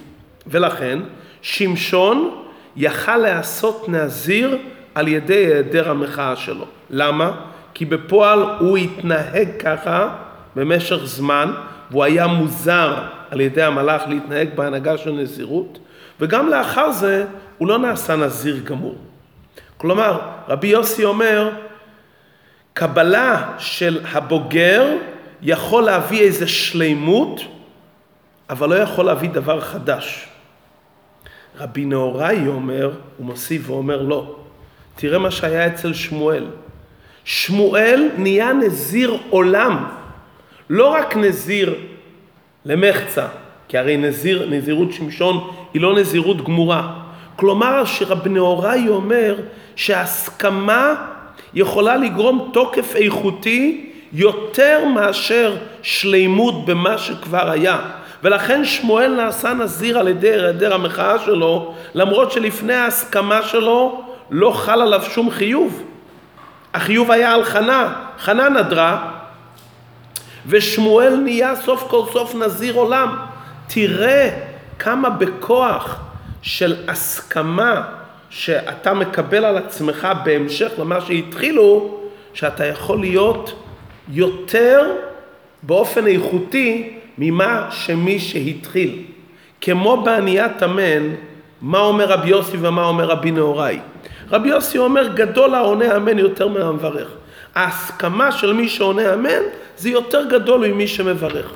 ולכן 0.46 0.98
שמשון 1.42 2.30
יכל 2.76 3.16
לעשות 3.16 3.88
נזיר 3.88 4.58
על 4.94 5.08
ידי 5.08 5.34
היעדר 5.34 5.90
המחאה 5.90 6.36
שלו. 6.36 6.64
למה? 6.90 7.30
כי 7.74 7.84
בפועל 7.84 8.42
הוא 8.58 8.76
התנהג 8.76 9.48
ככה 9.58 10.08
במשך 10.56 11.04
זמן, 11.04 11.52
והוא 11.90 12.04
היה 12.04 12.26
מוזר 12.26 12.94
על 13.30 13.40
ידי 13.40 13.62
המלאך 13.62 14.02
להתנהג 14.08 14.48
בהנהגה 14.54 14.98
של 14.98 15.12
נזירות, 15.12 15.78
וגם 16.22 16.48
לאחר 16.48 16.92
זה 16.92 17.24
הוא 17.58 17.68
לא 17.68 17.78
נעשה 17.78 18.16
נזיר 18.16 18.60
גמור. 18.64 18.96
כלומר, 19.76 20.20
רבי 20.48 20.68
יוסי 20.68 21.04
אומר, 21.04 21.50
קבלה 22.74 23.52
של 23.58 24.00
הבוגר 24.12 24.96
יכול 25.42 25.82
להביא 25.82 26.20
איזה 26.20 26.48
שלימות, 26.48 27.40
אבל 28.50 28.68
לא 28.68 28.74
יכול 28.74 29.04
להביא 29.04 29.28
דבר 29.28 29.60
חדש. 29.60 30.28
רבי 31.58 31.84
נהוראי 31.84 32.46
אומר, 32.46 32.90
הוא 33.16 33.26
מוסיף 33.26 33.70
ואומר 33.70 34.02
לא. 34.02 34.36
תראה 34.96 35.18
מה 35.18 35.30
שהיה 35.30 35.66
אצל 35.66 35.92
שמואל. 35.92 36.46
שמואל 37.24 38.08
נהיה 38.16 38.52
נזיר 38.52 39.18
עולם, 39.30 39.84
לא 40.70 40.86
רק 40.86 41.16
נזיר 41.16 41.74
למחצה, 42.64 43.26
כי 43.68 43.78
הרי 43.78 43.96
נזיר, 43.96 44.48
נזירות 44.50 44.92
שמשון 44.92 45.61
היא 45.74 45.82
לא 45.82 45.94
נזירות 45.94 46.44
גמורה. 46.44 46.88
כלומר 47.36 47.84
שרבי 47.84 48.30
נהוראי 48.30 48.88
אומר 48.88 49.36
שהסכמה 49.76 50.94
יכולה 51.54 51.96
לגרום 51.96 52.50
תוקף 52.52 52.96
איכותי 52.96 53.90
יותר 54.12 54.84
מאשר 54.94 55.56
שלימות 55.82 56.64
במה 56.64 56.98
שכבר 56.98 57.50
היה. 57.50 57.78
ולכן 58.22 58.64
שמואל 58.64 59.14
נעשה 59.14 59.52
נזיר 59.52 59.98
על 59.98 60.08
ידי 60.08 60.30
היעדר 60.30 60.74
המחאה 60.74 61.18
שלו, 61.18 61.74
למרות 61.94 62.32
שלפני 62.32 62.74
ההסכמה 62.74 63.42
שלו 63.42 64.02
לא 64.30 64.50
חל 64.50 64.82
עליו 64.82 65.02
שום 65.02 65.30
חיוב. 65.30 65.82
החיוב 66.74 67.10
היה 67.10 67.34
על 67.34 67.44
חנה, 67.44 67.92
חנה 68.18 68.48
נדרה, 68.48 69.10
ושמואל 70.46 71.16
נהיה 71.16 71.56
סוף 71.56 71.84
כל 71.88 72.02
סוף 72.12 72.34
נזיר 72.34 72.74
עולם. 72.74 73.16
תראה 73.66 74.51
כמה 74.82 75.10
בכוח 75.10 76.00
של 76.42 76.76
הסכמה 76.88 77.82
שאתה 78.30 78.94
מקבל 78.94 79.44
על 79.44 79.56
עצמך 79.56 80.08
בהמשך 80.24 80.70
למה 80.78 81.00
שהתחילו, 81.00 81.98
שאתה 82.34 82.66
יכול 82.66 83.00
להיות 83.00 83.62
יותר 84.08 84.90
באופן 85.62 86.06
איכותי 86.06 86.98
ממה 87.18 87.68
שמי 87.70 88.18
שהתחיל. 88.18 89.02
כמו 89.60 90.02
בעניית 90.02 90.62
המן, 90.62 91.14
מה 91.60 91.78
אומר 91.78 92.08
רבי 92.08 92.28
יוסי 92.28 92.56
ומה 92.60 92.84
אומר 92.84 93.04
רבי 93.04 93.30
נהוראי. 93.30 93.78
רבי 94.30 94.48
יוסי 94.48 94.78
אומר 94.78 95.08
גדול 95.08 95.54
העונה 95.54 95.96
אמן 95.96 96.18
יותר 96.18 96.48
מהמברך. 96.48 97.08
ההסכמה 97.54 98.32
של 98.32 98.52
מי 98.52 98.68
שעונה 98.68 99.14
אמן 99.14 99.42
זה 99.78 99.90
יותר 99.90 100.24
גדול 100.24 100.68
ממי 100.68 100.86
שמברך. 100.86 101.52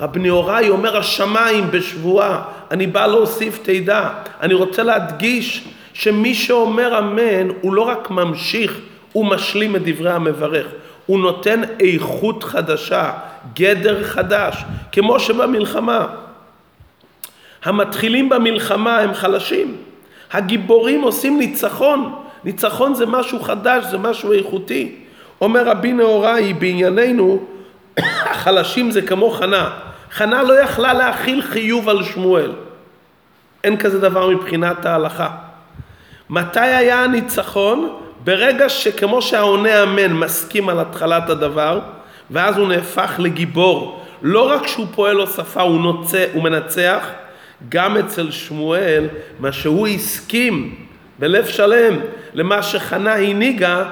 רבי 0.00 0.20
נהוראי 0.20 0.68
אומר 0.68 0.96
השמיים 0.96 1.70
בשבועה, 1.70 2.42
אני 2.70 2.86
בא 2.86 3.06
להוסיף 3.06 3.58
תדע, 3.62 4.08
אני 4.40 4.54
רוצה 4.54 4.82
להדגיש 4.82 5.68
שמי 5.92 6.34
שאומר 6.34 6.98
אמן 6.98 7.48
הוא 7.60 7.74
לא 7.74 7.82
רק 7.82 8.10
ממשיך, 8.10 8.78
הוא 9.12 9.26
משלים 9.26 9.76
את 9.76 9.82
דברי 9.84 10.10
המברך, 10.10 10.66
הוא 11.06 11.20
נותן 11.20 11.62
איכות 11.80 12.44
חדשה, 12.44 13.12
גדר 13.54 14.04
חדש, 14.04 14.64
כמו 14.92 15.20
שבמלחמה. 15.20 16.06
המתחילים 17.64 18.28
במלחמה 18.28 18.98
הם 18.98 19.14
חלשים, 19.14 19.76
הגיבורים 20.32 21.02
עושים 21.02 21.38
ניצחון, 21.38 22.14
ניצחון 22.44 22.94
זה 22.94 23.06
משהו 23.06 23.40
חדש, 23.40 23.84
זה 23.84 23.98
משהו 23.98 24.32
איכותי. 24.32 24.94
אומר 25.40 25.68
רבי 25.68 25.92
נהוראי 25.92 26.52
בענייננו, 26.52 27.46
החלשים 28.30 28.90
זה 28.90 29.02
כמו 29.02 29.30
חנה. 29.30 29.70
חנה 30.10 30.42
לא 30.42 30.60
יכלה 30.62 30.92
להכיל 30.92 31.42
חיוב 31.42 31.88
על 31.88 32.02
שמואל. 32.02 32.52
אין 33.64 33.76
כזה 33.76 34.00
דבר 34.00 34.28
מבחינת 34.28 34.86
ההלכה. 34.86 35.28
מתי 36.30 36.60
היה 36.60 37.04
הניצחון? 37.04 37.98
ברגע 38.24 38.68
שכמו 38.68 39.22
שהעונה 39.22 39.82
אמן 39.82 40.12
מסכים 40.12 40.68
על 40.68 40.80
התחלת 40.80 41.30
הדבר, 41.30 41.80
ואז 42.30 42.56
הוא 42.56 42.68
נהפך 42.68 43.14
לגיבור. 43.18 44.04
לא 44.22 44.50
רק 44.50 44.66
שהוא 44.66 44.86
פועל 44.94 45.16
הוספה, 45.16 45.62
הוא, 45.62 45.80
נוצא, 45.80 46.26
הוא 46.32 46.42
מנצח, 46.42 47.10
גם 47.68 47.96
אצל 47.96 48.30
שמואל, 48.30 49.08
מה 49.38 49.52
שהוא 49.52 49.86
הסכים 49.86 50.74
בלב 51.18 51.46
שלם 51.46 51.98
למה 52.34 52.62
שחנה 52.62 53.14
הנהיגה, 53.14 53.84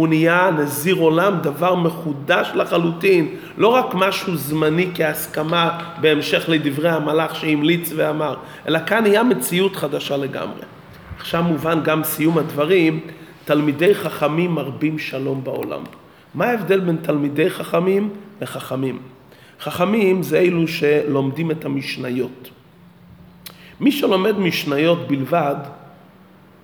הוא 0.00 0.08
נהיה 0.08 0.50
נזיר 0.50 0.96
עולם, 0.96 1.38
דבר 1.42 1.74
מחודש 1.74 2.50
לחלוטין, 2.54 3.28
לא 3.56 3.68
רק 3.68 3.94
משהו 3.94 4.36
זמני 4.36 4.90
כהסכמה 4.94 5.78
בהמשך 6.00 6.44
לדברי 6.48 6.88
המלאך 6.88 7.36
שהמליץ 7.36 7.92
ואמר, 7.96 8.36
אלא 8.68 8.78
כאן 8.86 9.02
נהיה 9.02 9.22
מציאות 9.22 9.76
חדשה 9.76 10.16
לגמרי. 10.16 10.62
עכשיו 11.18 11.42
מובן 11.42 11.80
גם 11.82 12.04
סיום 12.04 12.38
הדברים, 12.38 13.00
תלמידי 13.44 13.94
חכמים 13.94 14.50
מרבים 14.50 14.98
שלום 14.98 15.44
בעולם. 15.44 15.82
מה 16.34 16.44
ההבדל 16.44 16.80
בין 16.80 16.96
תלמידי 17.02 17.50
חכמים 17.50 18.10
לחכמים? 18.40 18.98
חכמים 19.60 20.22
זה 20.22 20.38
אלו 20.38 20.68
שלומדים 20.68 21.50
את 21.50 21.64
המשניות. 21.64 22.50
מי 23.80 23.92
שלומד 23.92 24.38
משניות 24.38 25.08
בלבד 25.08 25.56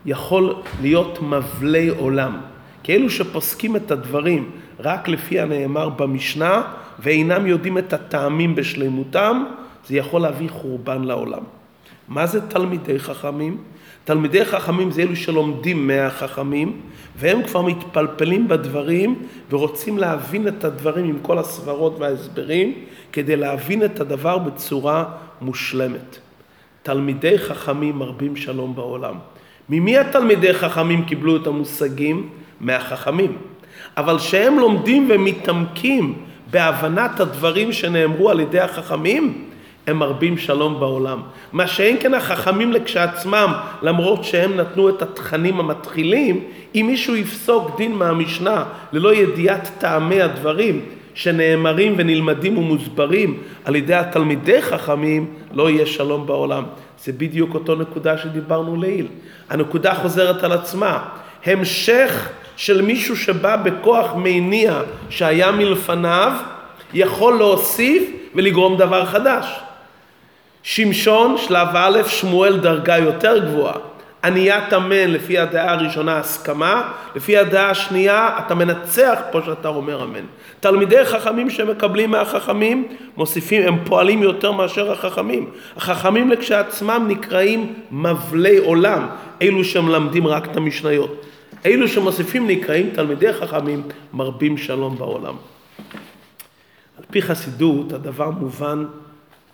יכול 0.06 0.54
להיות 0.80 1.18
מבלי 1.22 1.88
עולם. 1.88 2.55
כאלו 2.86 3.10
שפוסקים 3.10 3.76
את 3.76 3.90
הדברים 3.90 4.50
רק 4.80 5.08
לפי 5.08 5.40
הנאמר 5.40 5.88
במשנה 5.88 6.62
ואינם 6.98 7.46
יודעים 7.46 7.78
את 7.78 7.92
הטעמים 7.92 8.54
בשלמותם, 8.54 9.44
זה 9.86 9.96
יכול 9.96 10.20
להביא 10.20 10.48
חורבן 10.48 11.04
לעולם. 11.04 11.42
מה 12.08 12.26
זה 12.26 12.40
תלמידי 12.40 12.98
חכמים? 12.98 13.56
תלמידי 14.04 14.44
חכמים 14.44 14.90
זה 14.90 15.02
אלו 15.02 15.16
שלומדים 15.16 15.86
מהחכמים 15.86 16.80
והם 17.16 17.42
כבר 17.42 17.62
מתפלפלים 17.62 18.48
בדברים 18.48 19.22
ורוצים 19.50 19.98
להבין 19.98 20.48
את 20.48 20.64
הדברים 20.64 21.04
עם 21.04 21.18
כל 21.22 21.38
הסברות 21.38 21.96
וההסברים 21.98 22.72
כדי 23.12 23.36
להבין 23.36 23.84
את 23.84 24.00
הדבר 24.00 24.38
בצורה 24.38 25.04
מושלמת. 25.40 26.18
תלמידי 26.82 27.38
חכמים 27.38 27.96
מרבים 27.96 28.36
שלום 28.36 28.74
בעולם. 28.74 29.14
ממי 29.68 29.98
התלמידי 29.98 30.54
חכמים 30.54 31.04
קיבלו 31.04 31.36
את 31.36 31.46
המושגים? 31.46 32.28
מהחכמים. 32.60 33.36
אבל 33.96 34.18
שהם 34.18 34.58
לומדים 34.58 35.08
ומתעמקים 35.10 36.14
בהבנת 36.50 37.20
הדברים 37.20 37.72
שנאמרו 37.72 38.30
על 38.30 38.40
ידי 38.40 38.60
החכמים, 38.60 39.44
הם 39.86 39.96
מרבים 39.96 40.38
שלום 40.38 40.80
בעולם. 40.80 41.20
מה 41.52 41.66
שאין 41.66 41.96
כן 42.00 42.14
החכמים 42.14 42.72
לכשעצמם, 42.72 43.52
למרות 43.82 44.24
שהם 44.24 44.56
נתנו 44.56 44.88
את 44.88 45.02
התכנים 45.02 45.60
המתחילים, 45.60 46.44
אם 46.74 46.84
מישהו 46.86 47.16
יפסוק 47.16 47.76
דין 47.76 47.92
מהמשנה 47.92 48.64
ללא 48.92 49.14
ידיעת 49.14 49.70
טעמי 49.78 50.22
הדברים 50.22 50.80
שנאמרים 51.14 51.94
ונלמדים 51.96 52.58
ומוסברים 52.58 53.38
על 53.64 53.76
ידי 53.76 53.94
התלמידי 53.94 54.62
חכמים, 54.62 55.26
לא 55.52 55.70
יהיה 55.70 55.86
שלום 55.86 56.26
בעולם. 56.26 56.64
זה 57.04 57.12
בדיוק 57.12 57.54
אותו 57.54 57.74
נקודה 57.74 58.18
שדיברנו 58.18 58.76
לעיל. 58.76 59.06
הנקודה 59.48 59.94
חוזרת 59.94 60.44
על 60.44 60.52
עצמה. 60.52 61.04
המשך 61.44 62.30
של 62.56 62.82
מישהו 62.82 63.16
שבא 63.16 63.56
בכוח 63.56 64.14
מניע 64.16 64.80
שהיה 65.10 65.50
מלפניו, 65.50 66.32
יכול 66.94 67.34
להוסיף 67.34 68.02
ולגרום 68.34 68.76
דבר 68.76 69.06
חדש. 69.06 69.60
שמשון, 70.62 71.38
שלב 71.38 71.68
א', 71.74 72.02
שמואל 72.08 72.58
דרגה 72.58 72.98
יותר 72.98 73.38
גבוהה. 73.38 73.74
עניית 74.24 74.72
אמן 74.72 75.10
לפי 75.10 75.38
הדעה 75.38 75.72
הראשונה 75.72 76.18
הסכמה, 76.18 76.92
לפי 77.16 77.36
הדעה 77.36 77.70
השנייה 77.70 78.30
אתה 78.46 78.54
מנצח 78.54 79.20
פה 79.32 79.40
שאתה 79.46 79.68
אומר 79.68 80.04
אמן. 80.04 80.24
תלמידי 80.60 81.04
חכמים 81.04 81.50
שמקבלים 81.50 82.10
מהחכמים 82.10 82.88
מוסיפים, 83.16 83.62
הם 83.62 83.78
פועלים 83.84 84.22
יותר 84.22 84.52
מאשר 84.52 84.92
החכמים. 84.92 85.50
החכמים 85.76 86.30
לכשעצמם 86.30 87.04
נקראים 87.08 87.74
מבלי 87.90 88.58
עולם, 88.58 89.06
אלו 89.42 89.64
שמלמדים 89.64 90.26
רק 90.26 90.46
את 90.46 90.56
המשניות. 90.56 91.24
אלו 91.66 91.88
שמוסיפים 91.88 92.46
נקראים 92.46 92.90
תלמידי 92.90 93.32
חכמים 93.32 93.82
מרבים 94.12 94.56
שלום 94.56 94.98
בעולם. 94.98 95.34
על 96.98 97.04
פי 97.10 97.22
חסידות 97.22 97.92
הדבר 97.92 98.30
מובן 98.30 98.84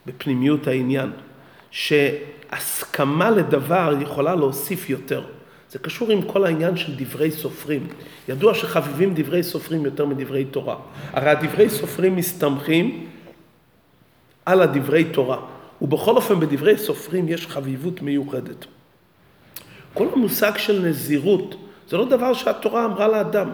בפנימיות 0.07 0.67
העניין, 0.67 1.11
שהסכמה 1.71 3.31
לדבר 3.31 3.95
יכולה 4.01 4.35
להוסיף 4.35 4.91
יותר. 4.91 5.23
זה 5.71 5.79
קשור 5.79 6.11
עם 6.11 6.23
כל 6.23 6.45
העניין 6.45 6.77
של 6.77 6.95
דברי 6.97 7.31
סופרים. 7.31 7.87
ידוע 8.29 8.55
שחביבים 8.55 9.15
דברי 9.15 9.43
סופרים 9.43 9.85
יותר 9.85 10.07
מדברי 10.07 10.45
תורה. 10.45 10.77
הרי 11.13 11.31
הדברי 11.31 11.71
סופרים 11.71 12.17
מסתמכים 12.17 13.07
על 14.47 14.63
הדברי 14.63 15.05
תורה, 15.05 15.39
ובכל 15.83 16.17
אופן 16.17 16.41
בדברי 16.41 16.79
סופרים 16.79 17.29
יש 17.29 17.47
חביבות 17.47 18.03
מיוחדת. 18.03 18.67
כל 19.95 20.09
המושג 20.13 20.53
של 20.57 20.83
נזירות 20.83 21.55
זה 21.93 21.99
לא 21.99 22.05
דבר 22.05 22.33
שהתורה 22.33 22.85
אמרה 22.85 23.09
לאדם. 23.09 23.49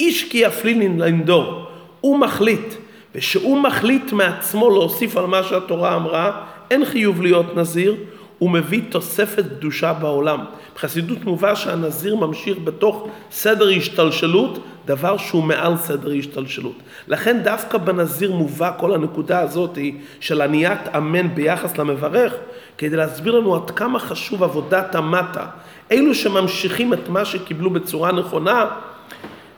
איש 0.00 0.24
כי 0.24 0.38
יפלין 0.38 1.00
לנדור, 1.00 1.66
הוא 2.00 2.18
מחליט, 2.18 2.74
ושהוא 3.14 3.60
מחליט 3.60 4.12
מעצמו 4.12 4.70
להוסיף 4.70 5.16
על 5.16 5.26
מה 5.26 5.42
שהתורה 5.42 5.96
אמרה, 5.96 6.44
אין 6.70 6.84
חיוב 6.84 7.22
להיות 7.22 7.56
נזיר, 7.56 7.96
הוא 8.38 8.50
מביא 8.50 8.82
תוספת 8.88 9.44
קדושה 9.58 9.92
בעולם. 9.92 10.44
בחסידות 10.74 11.24
מובא 11.24 11.54
שהנזיר 11.54 12.16
ממשיך 12.16 12.58
בתוך 12.64 13.08
סדר 13.30 13.68
השתלשלות, 13.68 14.58
דבר 14.86 15.16
שהוא 15.16 15.42
מעל 15.42 15.76
סדר 15.76 16.12
השתלשלות. 16.18 16.76
לכן 17.08 17.40
דווקא 17.42 17.78
בנזיר 17.78 18.32
מובא 18.32 18.70
כל 18.78 18.94
הנקודה 18.94 19.40
הזאת 19.40 19.78
של 20.20 20.42
עניית 20.42 20.80
אמן 20.96 21.34
ביחס 21.34 21.78
למברך, 21.78 22.34
כדי 22.78 22.96
להסביר 22.96 23.38
לנו 23.38 23.54
עד 23.54 23.70
כמה 23.70 23.98
חשוב 23.98 24.42
עבודת 24.42 24.94
המטה. 24.94 25.46
אלו 25.92 26.14
שממשיכים 26.14 26.92
את 26.92 27.08
מה 27.08 27.24
שקיבלו 27.24 27.70
בצורה 27.70 28.12
נכונה, 28.12 28.66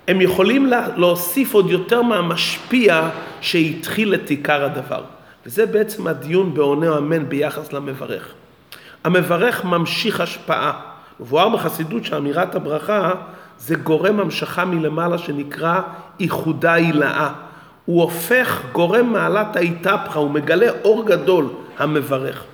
הם 0.09 0.21
יכולים 0.21 0.71
להוסיף 0.97 1.55
עוד 1.55 1.71
יותר 1.71 2.03
מהמשפיע 2.03 3.09
שהתחיל 3.41 4.15
את 4.15 4.31
עיקר 4.31 4.65
הדבר. 4.65 5.03
וזה 5.47 5.67
בעצם 5.67 6.07
הדיון 6.07 6.55
בעונה 6.55 6.99
אמן 6.99 7.29
ביחס 7.29 7.73
למברך. 7.73 8.35
המברך 9.07 9.65
ממשיך 9.65 10.21
השפעה. 10.21 10.73
מבואר 11.21 11.49
בחסידות 11.49 12.05
שאמירת 12.05 12.55
הברכה 12.55 13.13
זה 13.59 13.75
גורם 13.75 14.21
המשכה 14.21 14.65
מלמעלה 14.65 15.19
שנקרא 15.19 15.81
איחודה 16.21 16.73
הילאה. 16.73 17.33
הוא 17.85 18.03
הופך 18.03 18.63
גורם 18.73 19.13
מעלת 19.13 19.57
האיתפחה, 19.57 20.19
הוא 20.19 20.31
מגלה 20.31 20.67
אור 20.85 21.07
גדול, 21.07 21.49
המברך. 21.79 22.45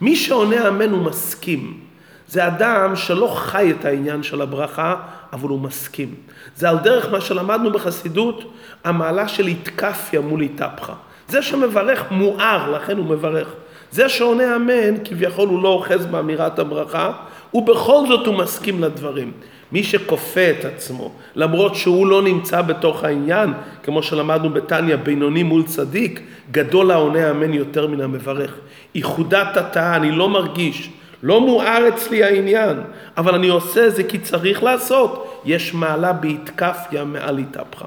מי 0.00 0.16
שעונה 0.16 0.68
אמן 0.68 0.90
הוא 0.90 1.04
מסכים. 1.04 1.80
זה 2.28 2.46
אדם 2.46 2.96
שלא 2.96 3.26
חי 3.36 3.72
את 3.80 3.84
העניין 3.84 4.22
של 4.22 4.42
הברכה, 4.42 4.96
אבל 5.32 5.48
הוא 5.48 5.60
מסכים. 5.60 6.14
זה 6.56 6.68
על 6.68 6.78
דרך 6.78 7.12
מה 7.12 7.20
שלמדנו 7.20 7.70
בחסידות, 7.70 8.52
המעלה 8.84 9.28
של 9.28 9.46
איתקפיה 9.46 10.20
מול 10.20 10.40
איתפחה. 10.40 10.92
זה 11.28 11.42
שמברך 11.42 12.04
מואר, 12.10 12.70
לכן 12.70 12.96
הוא 12.96 13.06
מברך. 13.06 13.48
זה 13.96 14.08
שעונה 14.08 14.56
אמן, 14.56 15.04
כביכול 15.04 15.48
הוא 15.48 15.62
לא 15.62 15.68
אוחז 15.68 16.06
באמירת 16.06 16.58
הברכה, 16.58 17.12
ובכל 17.54 18.04
זאת 18.08 18.26
הוא 18.26 18.34
מסכים 18.34 18.82
לדברים. 18.82 19.32
מי 19.72 19.82
שכופה 19.82 20.50
את 20.50 20.64
עצמו, 20.64 21.12
למרות 21.34 21.74
שהוא 21.74 22.06
לא 22.06 22.22
נמצא 22.22 22.62
בתוך 22.62 23.04
העניין, 23.04 23.52
כמו 23.82 24.02
שלמדנו 24.02 24.50
בתניא, 24.50 24.96
בינוני 24.96 25.42
מול 25.42 25.62
צדיק, 25.62 26.20
גדול 26.50 26.90
העונה 26.90 27.30
אמן 27.30 27.54
יותר 27.54 27.86
מן 27.86 28.00
המברך. 28.00 28.54
איחודת 28.94 29.56
התאה, 29.56 29.96
אני 29.96 30.10
לא 30.10 30.28
מרגיש, 30.28 30.90
לא 31.22 31.40
מואר 31.40 31.88
אצלי 31.88 32.24
העניין, 32.24 32.76
אבל 33.16 33.34
אני 33.34 33.48
עושה 33.48 33.90
זה 33.90 34.04
כי 34.04 34.18
צריך 34.18 34.62
לעשות. 34.62 35.42
יש 35.44 35.74
מעלה 35.74 36.12
בהתקפיה 36.12 37.04
מעל 37.04 37.38
התהפכה. 37.38 37.86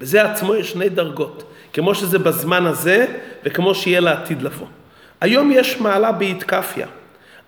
בזה 0.00 0.30
עצמו 0.30 0.54
יש 0.54 0.70
שני 0.70 0.88
דרגות, 0.88 1.51
כמו 1.72 1.94
שזה 1.94 2.18
בזמן 2.18 2.66
הזה 2.66 3.06
וכמו 3.44 3.74
שיהיה 3.74 4.00
לעתיד 4.00 4.42
לבוא. 4.42 4.66
היום 5.20 5.50
יש 5.52 5.80
מעלה 5.80 6.12
בהתקפיה, 6.12 6.86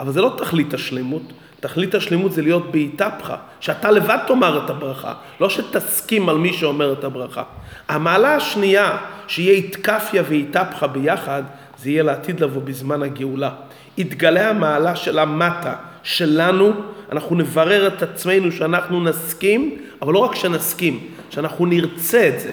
אבל 0.01 0.13
זה 0.13 0.21
לא 0.21 0.35
תכלית 0.39 0.75
השלמות. 0.75 1.23
תכלית 1.61 1.95
השלמות 1.95 2.33
זה 2.33 2.43
להיות 2.43 2.73
בהתהפכה, 2.73 3.37
שאתה 3.61 3.91
לבד 3.91 4.19
תאמר 4.27 4.65
את 4.65 4.71
הברכה, 4.71 5.13
לא 5.41 5.49
שתסכים 5.49 6.29
על 6.29 6.39
מי 6.39 6.53
שאומר 6.53 6.93
את 6.93 7.05
הברכה. 7.05 7.43
המעלה 7.89 8.35
השנייה, 8.35 8.97
שיהיה 9.29 9.59
התקפיה 9.59 10.23
והתהפכה 10.29 10.87
ביחד, 10.87 11.43
זה 11.79 11.91
יהיה 11.91 12.03
לעתיד 12.03 12.41
לבוא 12.41 12.63
בזמן 12.63 13.03
הגאולה. 13.03 13.51
יתגלה 13.99 14.51
המעלה 14.51 14.97
של 14.97 15.19
המטה 15.19 15.75
שלנו, 16.03 16.73
אנחנו 17.13 17.37
נברר 17.37 17.87
את 17.87 18.03
עצמנו 18.03 18.53
שאנחנו 18.53 19.05
נסכים, 19.05 19.79
אבל 20.03 20.13
לא 20.13 20.19
רק 20.19 20.35
שנסכים, 20.35 21.01
שאנחנו 21.31 21.67
נרצה 21.67 22.29
את 22.29 22.41
זה, 22.41 22.51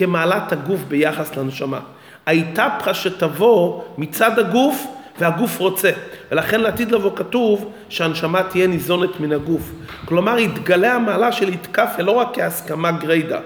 כמעלת 0.00 0.52
הגוף 0.52 0.80
ביחס 0.88 1.36
לנשמה. 1.36 1.80
האיתפחה 2.26 2.94
שתבוא 2.94 3.82
מצד 3.98 4.38
הגוף 4.38 4.86
והגוף 5.18 5.58
רוצה. 5.58 5.90
ולכן 6.30 6.60
לעתיד 6.60 6.92
לבוא 6.92 7.10
כתוב 7.16 7.72
שהנשמה 7.88 8.42
תהיה 8.42 8.66
ניזונת 8.66 9.20
מן 9.20 9.32
הגוף. 9.32 9.70
כלומר, 10.04 10.38
יתגלה 10.38 10.94
המעלה 10.94 11.32
של 11.32 11.48
איתקפיה 11.48 12.04
לא 12.04 12.10
רק 12.10 12.28
כהסכמה 12.34 12.90
גרידא. 12.90 13.38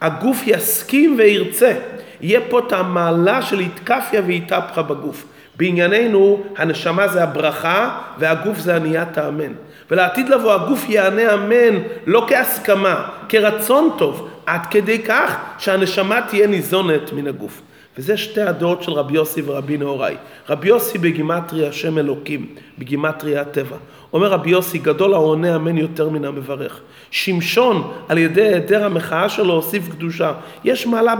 הגוף 0.00 0.42
יסכים 0.46 1.14
וירצה. 1.18 1.72
יהיה 2.20 2.40
פה 2.50 2.58
את 2.58 2.72
המעלה 2.72 3.42
של 3.42 3.60
איתקפיה 3.60 4.22
ואיתפחה 4.26 4.82
בגוף. 4.82 5.24
בענייננו 5.56 6.42
הנשמה 6.56 7.08
זה 7.08 7.22
הברכה 7.22 7.98
והגוף 8.18 8.58
זה 8.58 8.76
עניית 8.76 9.18
האמן. 9.18 9.52
ולעתיד 9.90 10.28
לבוא 10.28 10.52
הגוף 10.52 10.84
יענה 10.88 11.34
אמן 11.34 11.78
לא 12.06 12.26
כהסכמה, 12.28 13.08
כרצון 13.28 13.90
טוב, 13.98 14.28
עד 14.46 14.66
כדי 14.70 14.98
כך 14.98 15.36
שהנשמה 15.58 16.20
תהיה 16.28 16.46
ניזונת 16.46 17.12
מן 17.12 17.26
הגוף. 17.26 17.62
וזה 17.98 18.16
שתי 18.16 18.40
הדעות 18.40 18.82
של 18.82 18.92
רבי 18.92 19.14
יוסי 19.14 19.42
ורבי 19.44 19.76
נהוראי. 19.76 20.14
רבי 20.48 20.68
יוסי 20.68 20.98
בגימטרי 20.98 21.68
השם 21.68 21.98
אלוקים, 21.98 22.46
בגימטרי 22.78 23.36
הטבע. 23.36 23.76
אומר 24.12 24.30
רבי 24.30 24.50
יוסי, 24.50 24.78
גדול 24.78 25.14
העונה 25.14 25.56
אמן 25.56 25.78
יותר 25.78 26.08
מן 26.08 26.24
המברך. 26.24 26.80
שמשון, 27.10 27.92
על 28.08 28.18
ידי 28.18 28.42
היעדר 28.42 28.84
המחאה 28.84 29.28
שלו, 29.28 29.54
הוסיף 29.54 29.88
קדושה. 29.88 30.32
יש 30.64 30.86
מעלה 30.86 31.14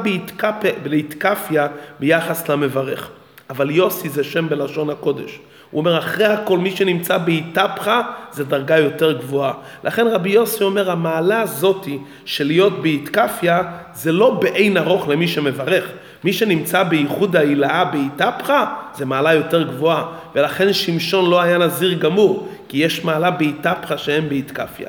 בהתקפיה 0.83 1.69
ביחס 2.01 2.49
למברך. 2.49 3.11
אבל 3.51 3.71
יוסי 3.71 4.09
זה 4.09 4.25
שם 4.25 4.49
בלשון 4.49 4.91
הקודש. 4.91 5.39
הוא 5.73 5.79
אומר, 5.81 5.99
אחרי 5.99 6.25
הכל, 6.25 6.59
מי 6.59 6.71
שנמצא 6.71 7.19
בהתהפכה, 7.19 8.03
זה 8.33 8.45
דרגה 8.45 8.79
יותר 8.79 9.13
גבוהה. 9.13 9.53
לכן 9.85 10.07
רבי 10.07 10.31
יוסי 10.31 10.65
אומר, 10.65 10.91
המעלה 10.91 11.41
הזאתי 11.41 11.99
של 12.25 12.47
להיות 12.47 12.83
בהתקפיה, 12.83 13.63
זה 13.95 14.13
לא 14.13 14.31
באין 14.31 14.77
ארוך 14.77 15.09
למי 15.09 15.29
שמברך. 15.29 15.85
מי 16.25 16.33
שנמצא 16.33 16.83
בייחוד 16.83 17.37
ההילאה 17.37 17.85
בהתהפכה, 17.85 18.75
זה 18.95 19.07
מעלה 19.07 19.35
יותר 19.35 19.63
גבוהה. 19.63 20.05
ולכן 20.35 20.73
שמשון 20.73 21.31
לא 21.31 21.41
היה 21.41 21.59
נזיר 21.59 21.93
גמור, 21.93 22.49
כי 22.69 22.79
יש 22.79 23.05
מעלה 23.05 23.31
בהתהפכה 23.31 23.99
שהם 23.99 24.29
בהתקפיה. 24.29 24.89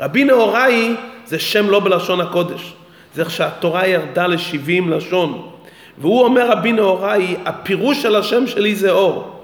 רבי 0.00 0.24
נהוראי 0.24 0.94
זה 1.26 1.38
שם 1.38 1.70
לא 1.70 1.80
בלשון 1.80 2.20
הקודש. 2.20 2.74
זה 3.14 3.22
איך 3.22 3.30
שהתורה 3.30 3.86
ירדה 3.86 4.26
לשבעים 4.26 4.90
לשון. 4.90 5.48
והוא 5.98 6.24
אומר 6.24 6.50
רבי 6.50 6.72
נהוראי, 6.72 7.36
הפירוש 7.44 8.02
של 8.02 8.16
השם 8.16 8.46
שלי 8.46 8.74
זה 8.74 8.90
אור. 8.90 9.41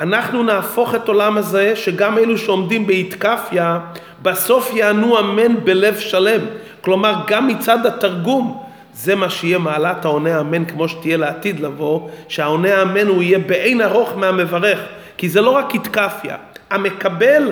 אנחנו 0.00 0.42
נהפוך 0.42 0.94
את 0.94 1.08
עולם 1.08 1.36
הזה, 1.36 1.76
שגם 1.76 2.18
אלו 2.18 2.38
שעומדים 2.38 2.86
בהתקפיה, 2.86 3.78
בסוף 4.22 4.70
יענו 4.74 5.18
אמן 5.18 5.64
בלב 5.64 5.98
שלם. 5.98 6.40
כלומר, 6.80 7.14
גם 7.26 7.48
מצד 7.48 7.86
התרגום, 7.86 8.62
זה 8.94 9.14
מה 9.14 9.30
שיהיה 9.30 9.58
מעלת 9.58 10.04
העונה 10.04 10.40
אמן 10.40 10.64
כמו 10.64 10.88
שתהיה 10.88 11.16
לעתיד 11.16 11.60
לבוא, 11.60 12.08
שהעונה 12.28 12.82
אמן 12.82 13.06
הוא 13.06 13.22
יהיה 13.22 13.38
באין 13.38 13.80
ארוך 13.80 14.16
מהמברך. 14.16 14.80
כי 15.16 15.28
זה 15.28 15.40
לא 15.40 15.50
רק 15.50 15.74
התקפיה, 15.74 16.36
המקבל 16.70 17.50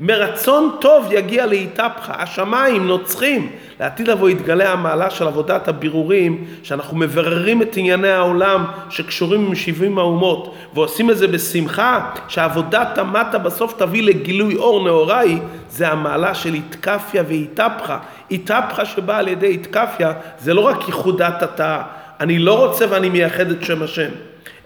מרצון 0.00 0.76
טוב 0.80 1.08
יגיע 1.12 1.46
להתהפכה, 1.46 2.12
השמיים 2.18 2.86
נוצחים. 2.86 3.50
לעתיד 3.80 4.08
לבוא 4.08 4.28
יתגלה 4.28 4.72
המעלה 4.72 5.10
של 5.10 5.26
עבודת 5.26 5.68
הבירורים, 5.68 6.44
שאנחנו 6.62 6.96
מבררים 6.96 7.62
את 7.62 7.76
ענייני 7.76 8.08
העולם 8.08 8.64
שקשורים 8.90 9.46
עם 9.46 9.54
שבעים 9.54 9.98
האומות, 9.98 10.54
ועושים 10.74 11.10
את 11.10 11.18
זה 11.18 11.28
בשמחה, 11.28 12.10
שעבודת 12.28 12.98
המטה 12.98 13.38
בסוף 13.38 13.74
תביא 13.78 14.02
לגילוי 14.02 14.56
אור 14.56 14.84
נאוראי, 14.84 15.38
זה 15.70 15.88
המעלה 15.88 16.34
של 16.34 16.54
התקפיה 16.54 17.22
והתהפכה. 17.28 17.98
התהפכה 18.30 18.84
שבאה 18.84 19.18
על 19.18 19.28
ידי 19.28 19.54
התקפיה, 19.54 20.12
זה 20.38 20.54
לא 20.54 20.60
רק 20.60 20.88
ייחודת 20.88 21.42
התאה, 21.42 21.82
אני 22.20 22.38
לא 22.38 22.66
רוצה 22.66 22.84
ואני 22.90 23.08
מייחד 23.08 23.50
את 23.50 23.64
שם 23.64 23.82
השם, 23.82 24.10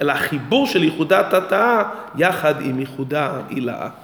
אלא 0.00 0.12
החיבור 0.12 0.66
של 0.66 0.84
ייחודת 0.84 1.34
התאה 1.34 1.82
יחד 2.16 2.54
עם 2.60 2.80
ייחודה 2.80 3.30
הילאה. 3.50 4.03